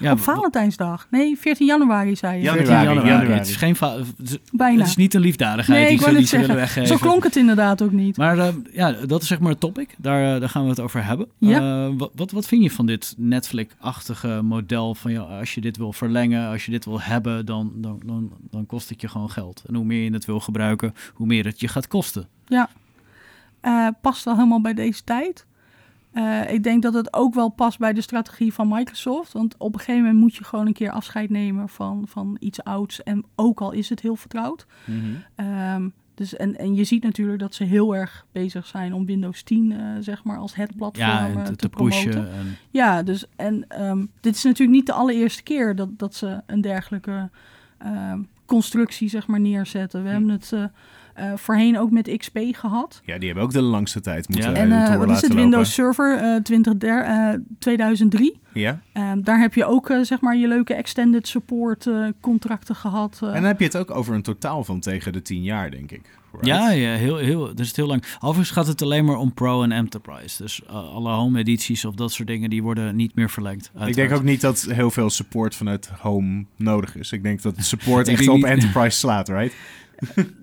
[0.00, 1.06] ja, Op Valentijnsdag.
[1.10, 2.42] Nee, 14 januari zei je.
[2.42, 3.08] Januari, 14 januari.
[3.08, 3.38] januari.
[3.38, 4.78] Het is geen va- het is- Bijna.
[4.78, 6.88] Het is niet een liefdadigheid nee, die ik ze, die willen weggeven.
[6.88, 8.16] Zo klonk het inderdaad ook niet.
[8.16, 9.94] Maar eh, ja, dat is zeg maar het topic.
[9.98, 11.28] Daar, eh, daar gaan we het over hebben.
[11.38, 11.86] Ja.
[11.86, 14.94] Eh, wat, wat, wat vind je van dit Netflix-achtige model?
[14.94, 18.32] Van ja, als je dit wil verlengen, als je dit wil hebben, dan, dan, dan,
[18.50, 19.62] dan kost het je gewoon geld.
[19.66, 22.28] En hoe meer je het wil gebruiken, hoe meer het je gaat kosten.
[22.46, 22.68] Ja.
[23.60, 25.46] Eh, past wel helemaal bij deze tijd.
[26.18, 29.32] Eh, ik denk dat het ook wel past bij de strategie van Microsoft.
[29.32, 32.64] Want op een gegeven moment moet je gewoon een keer afscheid nemen van, van iets
[32.64, 33.02] ouds.
[33.02, 34.66] En ook al is het heel vertrouwd.
[35.34, 39.42] Ehm, dus en, en je ziet natuurlijk dat ze heel erg bezig zijn om Windows
[39.42, 42.04] 10 eh, zeg maar als het platform Ja, eh, te, te, te promoten.
[42.04, 42.30] pushen.
[42.32, 46.42] En, Ja, dus en ehm, dit is natuurlijk niet de allereerste keer dat, dat ze
[46.46, 47.30] een dergelijke
[47.78, 50.02] ehm, constructie zeg maar neerzetten.
[50.02, 50.12] We Hm.
[50.14, 50.52] hebben het
[51.18, 53.00] eh, eh, voorheen ook met XP gehad.
[53.04, 54.56] Ja, die hebben ook de langste tijd moeten Ja.
[54.56, 54.62] ja.
[54.62, 55.34] En eh, wat is het?
[55.34, 58.24] Windows Server eh 20, eh 2003.
[58.32, 58.46] lopen.
[58.52, 58.80] Ja.
[58.92, 63.18] Ehm, daar heb je ook eh, zeg maar je leuke extended support eh, contracten gehad.
[63.22, 63.28] eh.
[63.28, 65.90] En dan heb je het ook over een totaal van tegen de 10 jaar, denk
[65.92, 66.16] ik.
[66.32, 66.46] Right?
[66.46, 68.02] ja, ja heel, heel, dus het heel lang.
[68.20, 70.42] Overigens gaat het alleen maar om Pro en Enterprise.
[70.42, 73.70] Dus eh, alle home edities of dat soort dingen, die worden niet meer verlengd.
[73.86, 77.12] Ik denk ook niet dat heel veel support vanuit home nodig is.
[77.12, 79.54] Ik denk dat support echt op niet- enterprise slaat, right?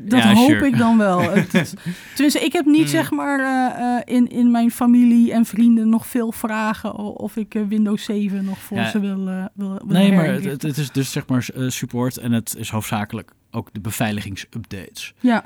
[0.00, 0.66] Dat Ja, hoop sure.
[0.66, 1.20] ik dan wel.
[1.30, 1.74] Het
[2.14, 2.88] tenminste, ik heb niet Hmm.
[2.90, 7.54] zeg maar eh, eh, in, in mijn familie en vrienden nog veel vragen of ik
[7.54, 8.90] eh, Windows 7 nog voor Ja.
[8.90, 12.70] ze wil, wil, Nee, maar het, het, is dus zeg maar support en het is
[12.70, 15.14] hoofdzakelijk ook de beveiligingsupdates.
[15.20, 15.44] Ja,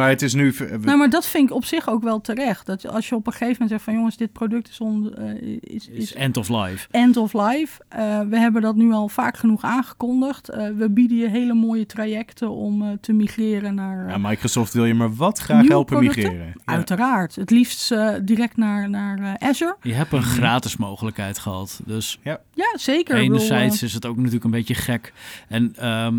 [0.00, 0.54] Maar het is nu...
[0.80, 2.66] nou, maar dat vind ik op zich ook wel terecht.
[2.66, 5.14] Dat je, als je op een gegeven moment zegt van jongens, dit product is, on,
[5.14, 6.88] eh, is, Is is end of life.
[6.90, 7.82] end of life.
[7.88, 10.48] Eh, we hebben dat nu al vaak genoeg aangekondigd.
[10.48, 14.04] Eh, we bieden je hele mooie trajecten om eh, te migreren naar...
[14.04, 16.22] eh, ja, Microsoft wil je maar wat graag helpen producten?
[16.22, 16.46] migreren.
[16.46, 16.72] Ja.
[16.74, 17.34] Uiteraard.
[17.36, 19.76] Het liefst eh, direct naar, naar eh, Azure.
[19.82, 21.80] Je hebt een gratis mogelijkheid gehad.
[21.86, 22.38] Dus Ja,
[22.74, 23.16] zeker.
[23.16, 25.12] Ik bedoel, enerzijds eh, is het ook natuurlijk een beetje gek.
[25.48, 26.18] En ehm,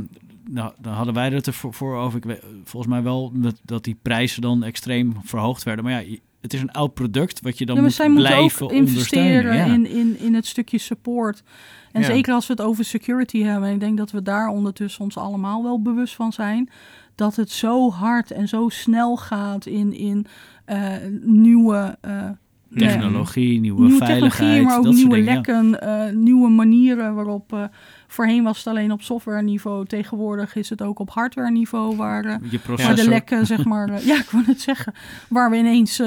[0.54, 2.18] nou, dan hadden wij het ervoor voor over.
[2.18, 5.86] Ik weet, volgens mij wel dat, dat die prijzen dan extreem verhoogd werden.
[5.86, 8.66] Maar ja, het is een oud product wat je dan ja, moet zij moeten blijven
[8.66, 9.56] ook investeren.
[9.56, 9.66] Ja.
[9.66, 11.44] in, in, in het stukje support.
[11.92, 12.08] En Ja.
[12.08, 13.70] zeker als we het over security hebben.
[13.70, 16.70] En ik denk dat we daar ondertussen ons allemaal wel bewust van zijn.
[17.16, 20.26] Dat het zo hard en zo snel gaat in, in
[20.66, 21.98] eh, nieuwe...
[22.02, 22.38] ja,
[22.76, 25.26] Technologie, nieuwe, nieuwe veiligheid, technologie, maar ook dat nieuwe dingen.
[25.26, 25.34] ja.
[25.34, 27.54] lekken, eh, nieuwe manieren waarop...
[27.54, 27.64] eh,
[28.08, 29.86] voorheen was het alleen op software niveau.
[29.86, 32.26] Tegenwoordig is het ook op hardware niveau waar...
[32.26, 32.96] eh, processor.
[32.96, 34.94] de lekken, zeg maar, ja, ik wou het zeggen,
[35.30, 36.02] waar we ineens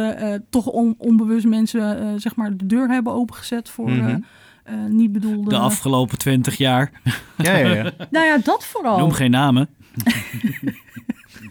[0.51, 4.19] toch on- onbewust mensen, eh, zeg maar, de deur hebben opengezet voor eh, Mhm.
[4.65, 5.49] eh, niet bedoelde.
[5.51, 6.91] de afgelopen twintig jaar.
[7.37, 7.91] Ja, ja, ja.
[8.11, 8.99] Nou ja, dat vooral.
[8.99, 9.69] Noem geen namen.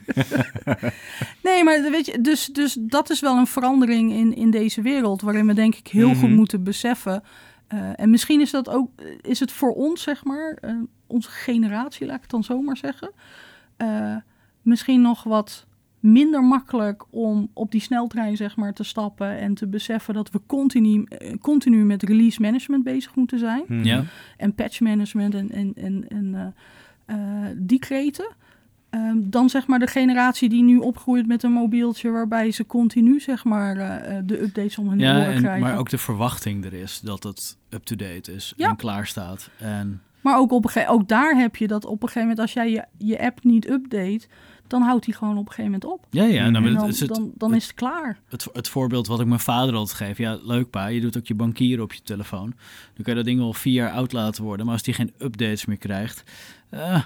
[1.43, 5.21] Nee, maar weet je, dus, dus dat is wel een verandering in, in deze wereld,
[5.21, 6.19] waarin we denk ik heel Mhm.
[6.19, 7.23] goed moeten beseffen.
[7.67, 8.89] eh, en misschien is dat ook,
[9.21, 10.75] is het voor ons, zeg maar, eh,
[11.07, 13.11] onze generatie, laat ik het dan zomaar zeggen,
[13.77, 14.15] eh,
[14.61, 15.65] misschien nog wat
[15.99, 20.41] minder makkelijk om op die sneltrein, zeg maar, te stappen en te beseffen dat we
[20.47, 21.07] continu,
[21.41, 23.83] continu met release management bezig moeten zijn Mhm.
[23.83, 24.03] Ja.
[24.37, 26.53] en patch management en, en, en, en
[27.57, 28.27] die kreten.
[28.93, 33.19] Ehm, dan zeg maar de generatie die nu opgroeit met een mobieltje waarbij ze continu
[33.19, 35.59] zeg maar eh, eh, de updates om hun Ja, oren krijgen.
[35.61, 38.69] maar ook de verwachting er is dat het up-to-date is Ja.
[38.69, 39.49] en klaar staat.
[39.59, 42.53] En Maar ook, op een ook daar heb je dat op een gegeven moment als
[42.53, 44.27] jij je, je app niet update,
[44.67, 46.05] dan houdt die gewoon op een gegeven moment op.
[46.09, 48.19] ja, ja, nou, En het, dan, is het, dan, dan is het klaar.
[48.29, 50.17] het, het voorbeeld wat ik mijn vader altijd geef.
[50.17, 52.49] Ja, leuk pa, je doet ook je bankieren op je telefoon.
[52.93, 54.65] Dan kan je dat ding wel vier jaar oud laten worden.
[54.65, 56.23] Maar als die geen updates meer krijgt...
[56.69, 57.03] eh,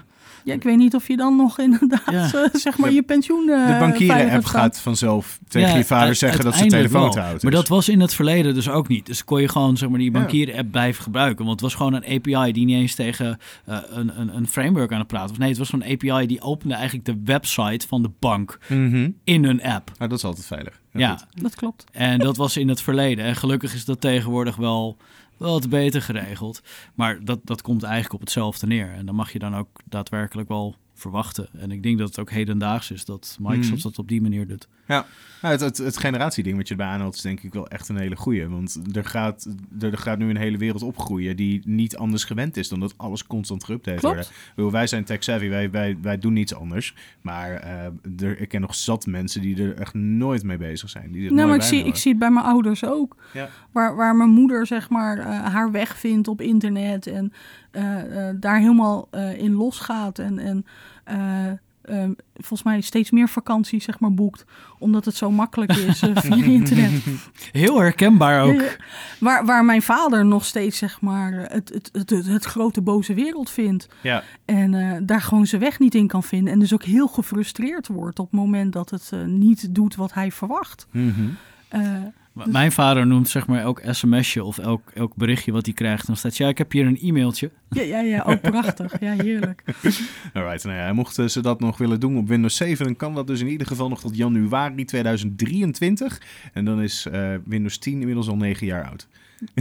[0.48, 2.30] Ja, ik weet niet of je dan nog inderdaad Ja.
[2.32, 6.14] eh, zeg maar De- je pensioen eh, De bankieren-app gaat vanzelf tegen Ja, je vader
[6.14, 9.06] zeggen dat ze telefoon te oud Maar dat was in het verleden dus ook niet.
[9.06, 10.18] Dus kon je gewoon zeg maar, die Ja.
[10.18, 11.38] bankieren-app blijven gebruiken.
[11.44, 14.92] Want het was gewoon een API die niet eens tegen eh, een, een, een framework
[14.92, 15.38] aan het praten was.
[15.38, 19.10] Nee, het was zo'n API die opende eigenlijk de website van de bank Mhm.
[19.24, 19.90] in een app.
[19.98, 20.80] Nou, dat is altijd veilig.
[20.92, 21.18] Ja.
[21.42, 21.84] Dat klopt.
[21.92, 23.24] en dat was in het verleden.
[23.24, 24.96] En gelukkig is dat tegenwoordig wel
[25.38, 26.62] wat beter geregeld.
[26.94, 28.92] Maar dat, dat komt eigenlijk op hetzelfde neer.
[28.92, 31.48] En dan mag je dan ook daadwerkelijk wel verwachten.
[31.52, 33.82] En ik denk dat het ook hedendaags is dat Microsoft Mhm.
[33.82, 34.68] dat op die manier doet.
[34.88, 35.06] Ja,
[35.42, 37.96] nou, het, het, het generatieding wat je erbij aanhaalt is denk ik wel echt een
[37.96, 38.48] hele goeie.
[38.48, 39.48] Want er gaat,
[39.80, 43.26] er, gaat nu een hele wereld opgroeien die niet anders gewend is dan dat alles
[43.26, 44.32] constant geüpdate wordt.
[44.54, 46.94] Wij zijn tech-savvy, wij, wij, wij doen niets anders.
[47.20, 47.84] Maar eh,
[48.26, 51.12] er, ik ken nog zat mensen die er echt nooit mee bezig zijn.
[51.12, 53.16] Die Nou, maar ik zie, ik zie het bij mijn ouders ook.
[53.32, 53.48] Ja.
[53.72, 57.32] Waar, waar mijn moeder zeg maar eh, haar weg vindt op internet en
[57.70, 58.02] eh,
[58.36, 60.18] daar helemaal in losgaat.
[60.18, 60.64] En, en
[61.88, 64.44] eh, ehm, volgens mij steeds meer vakanties zeg maar, boekt.
[64.78, 67.02] Omdat het zo makkelijk is eh, via internet.
[67.52, 68.60] Heel herkenbaar ook.
[68.60, 68.76] Ja,
[69.20, 73.50] Waar, waar mijn vader nog steeds zeg maar, het, het, het, het, grote boze wereld
[73.50, 73.88] vindt.
[74.00, 74.22] Ja.
[74.44, 76.52] En eh, daar gewoon zijn weg niet in kan vinden.
[76.52, 80.14] En dus ook heel gefrustreerd wordt op het moment dat het eh, niet doet wat
[80.14, 80.86] hij verwacht.
[80.90, 81.28] Mhm.
[82.46, 86.06] M- Mijn vader noemt zeg maar elk sms'je of elk, elk berichtje wat hij krijgt.
[86.06, 87.50] Dan staat, ja, ik heb hier een e-mailtje.
[87.70, 89.00] ja, ja, ja, ook prachtig.
[89.00, 89.62] Ja, heerlijk.
[90.34, 93.26] Alright, nou ja, mochten ze dat nog willen doen op Windows 7, dan kan dat
[93.26, 96.20] dus in ieder geval nog tot januari 2023.
[96.52, 99.08] En dan is eh, Windows 10 inmiddels al 9 jaar oud.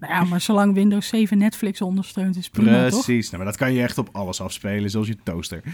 [0.00, 3.04] Nou ja, maar zolang Windows 7 Netflix ondersteunt, is prima, toch?
[3.04, 5.62] Precies, nou, maar dat kan je echt op alles afspelen, zoals je toaster.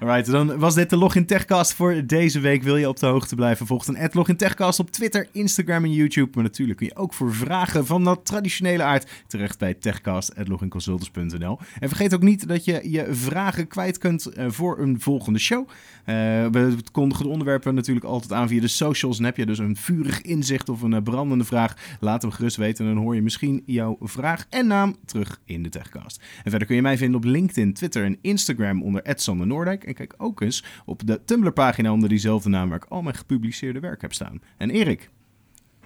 [0.00, 2.62] Alright, dan was dit de Login Techcast voor deze week.
[2.62, 3.66] Wil je op de hoogte blijven?
[3.66, 6.30] Volg dan Login Techcast op Twitter, Instagram en YouTube.
[6.34, 11.58] Maar natuurlijk kun je ook voor vragen van dat traditionele aard terecht bij techcast.loginconsultants.nl.
[11.78, 15.68] En vergeet ook niet dat je je vragen kwijt kunt eh, voor een volgende show.
[16.04, 16.14] Eh,
[16.46, 19.18] we kondigen de onderwerpen natuurlijk altijd aan via de socials.
[19.18, 22.56] En heb je dus een vurig inzicht of een eh, brandende vraag, laat hem gerust
[22.56, 22.86] weten.
[22.86, 26.20] En dan hoor je misschien jouw vraag en naam terug in de Techcast.
[26.44, 29.84] En verder kun je mij vinden op LinkedIn, Twitter en Instagram onder Sander Noordijk.
[29.86, 33.80] En kijk ook eens op de Tumblr-pagina onder diezelfde naam waar ik al mijn gepubliceerde
[33.80, 34.40] werk heb staan.
[34.56, 35.10] En Erik,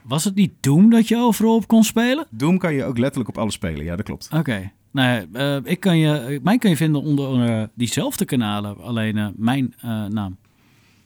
[0.03, 2.27] Was het niet Doom dat je overal op kon spelen?
[2.31, 3.85] Doom kan je ook letterlijk op alles spelen.
[3.85, 4.29] Ja, dat klopt.
[4.35, 4.73] Oké.
[4.91, 9.29] Nou, eh, ik kan je, mij kan je vinden onder eh, diezelfde kanalen, alleen eh,
[9.37, 10.37] mijn eh, naam.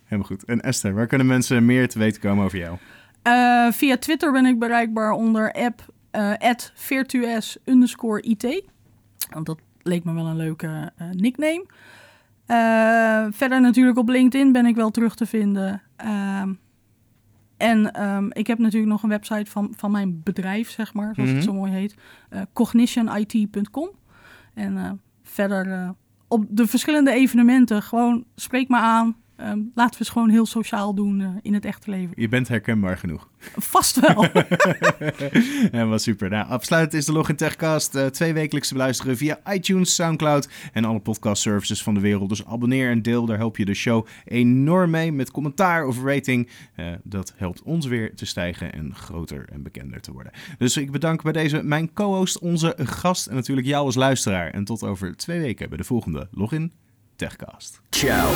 [0.04, 0.44] Helemaal goed.
[0.44, 2.76] En Esther, waar kunnen mensen meer te weten komen over jou?
[3.22, 8.62] Eh, via Twitter ben ik bereikbaar onder app eh virtues underscore IT.
[9.30, 11.66] Want dat leek me wel een leuke eh, nickname.
[12.46, 15.82] Eh, verder natuurlijk op LinkedIn ben ik wel terug te vinden.
[15.96, 16.52] Ehm,
[17.56, 21.28] en ehm, ik heb natuurlijk nog een website van, van mijn bedrijf, zeg maar, zoals
[21.28, 21.38] Mhm.
[21.38, 21.94] het zo mooi heet.
[22.28, 23.88] eh, cognitionit.com.
[24.54, 24.90] En eh,
[25.22, 25.94] verder
[26.28, 29.16] op de verschillende evenementen, gewoon spreek me aan.
[29.36, 32.12] Ehm, laten we het gewoon heel sociaal doen eh, in het echte leven.
[32.16, 33.28] Je bent herkenbaar genoeg.
[33.56, 34.26] Vast wel.
[35.72, 36.30] Ja, was super.
[36.30, 40.84] Nou, afsluitend is de Login Techcast uh, twee wekelijks te beluisteren via iTunes, Soundcloud en
[40.84, 42.28] alle podcast services van de wereld.
[42.28, 46.48] Dus abonneer en deel, daar help je de show enorm mee met commentaar of rating.
[46.76, 50.32] Uh, dat helpt ons weer te stijgen en groter en bekender te worden.
[50.58, 54.50] Dus ik bedank bij deze mijn co-host, onze gast en natuurlijk jou als luisteraar.
[54.50, 56.72] En tot over twee weken bij de volgende Login
[57.16, 57.80] Techcast.
[57.90, 58.30] Ciao.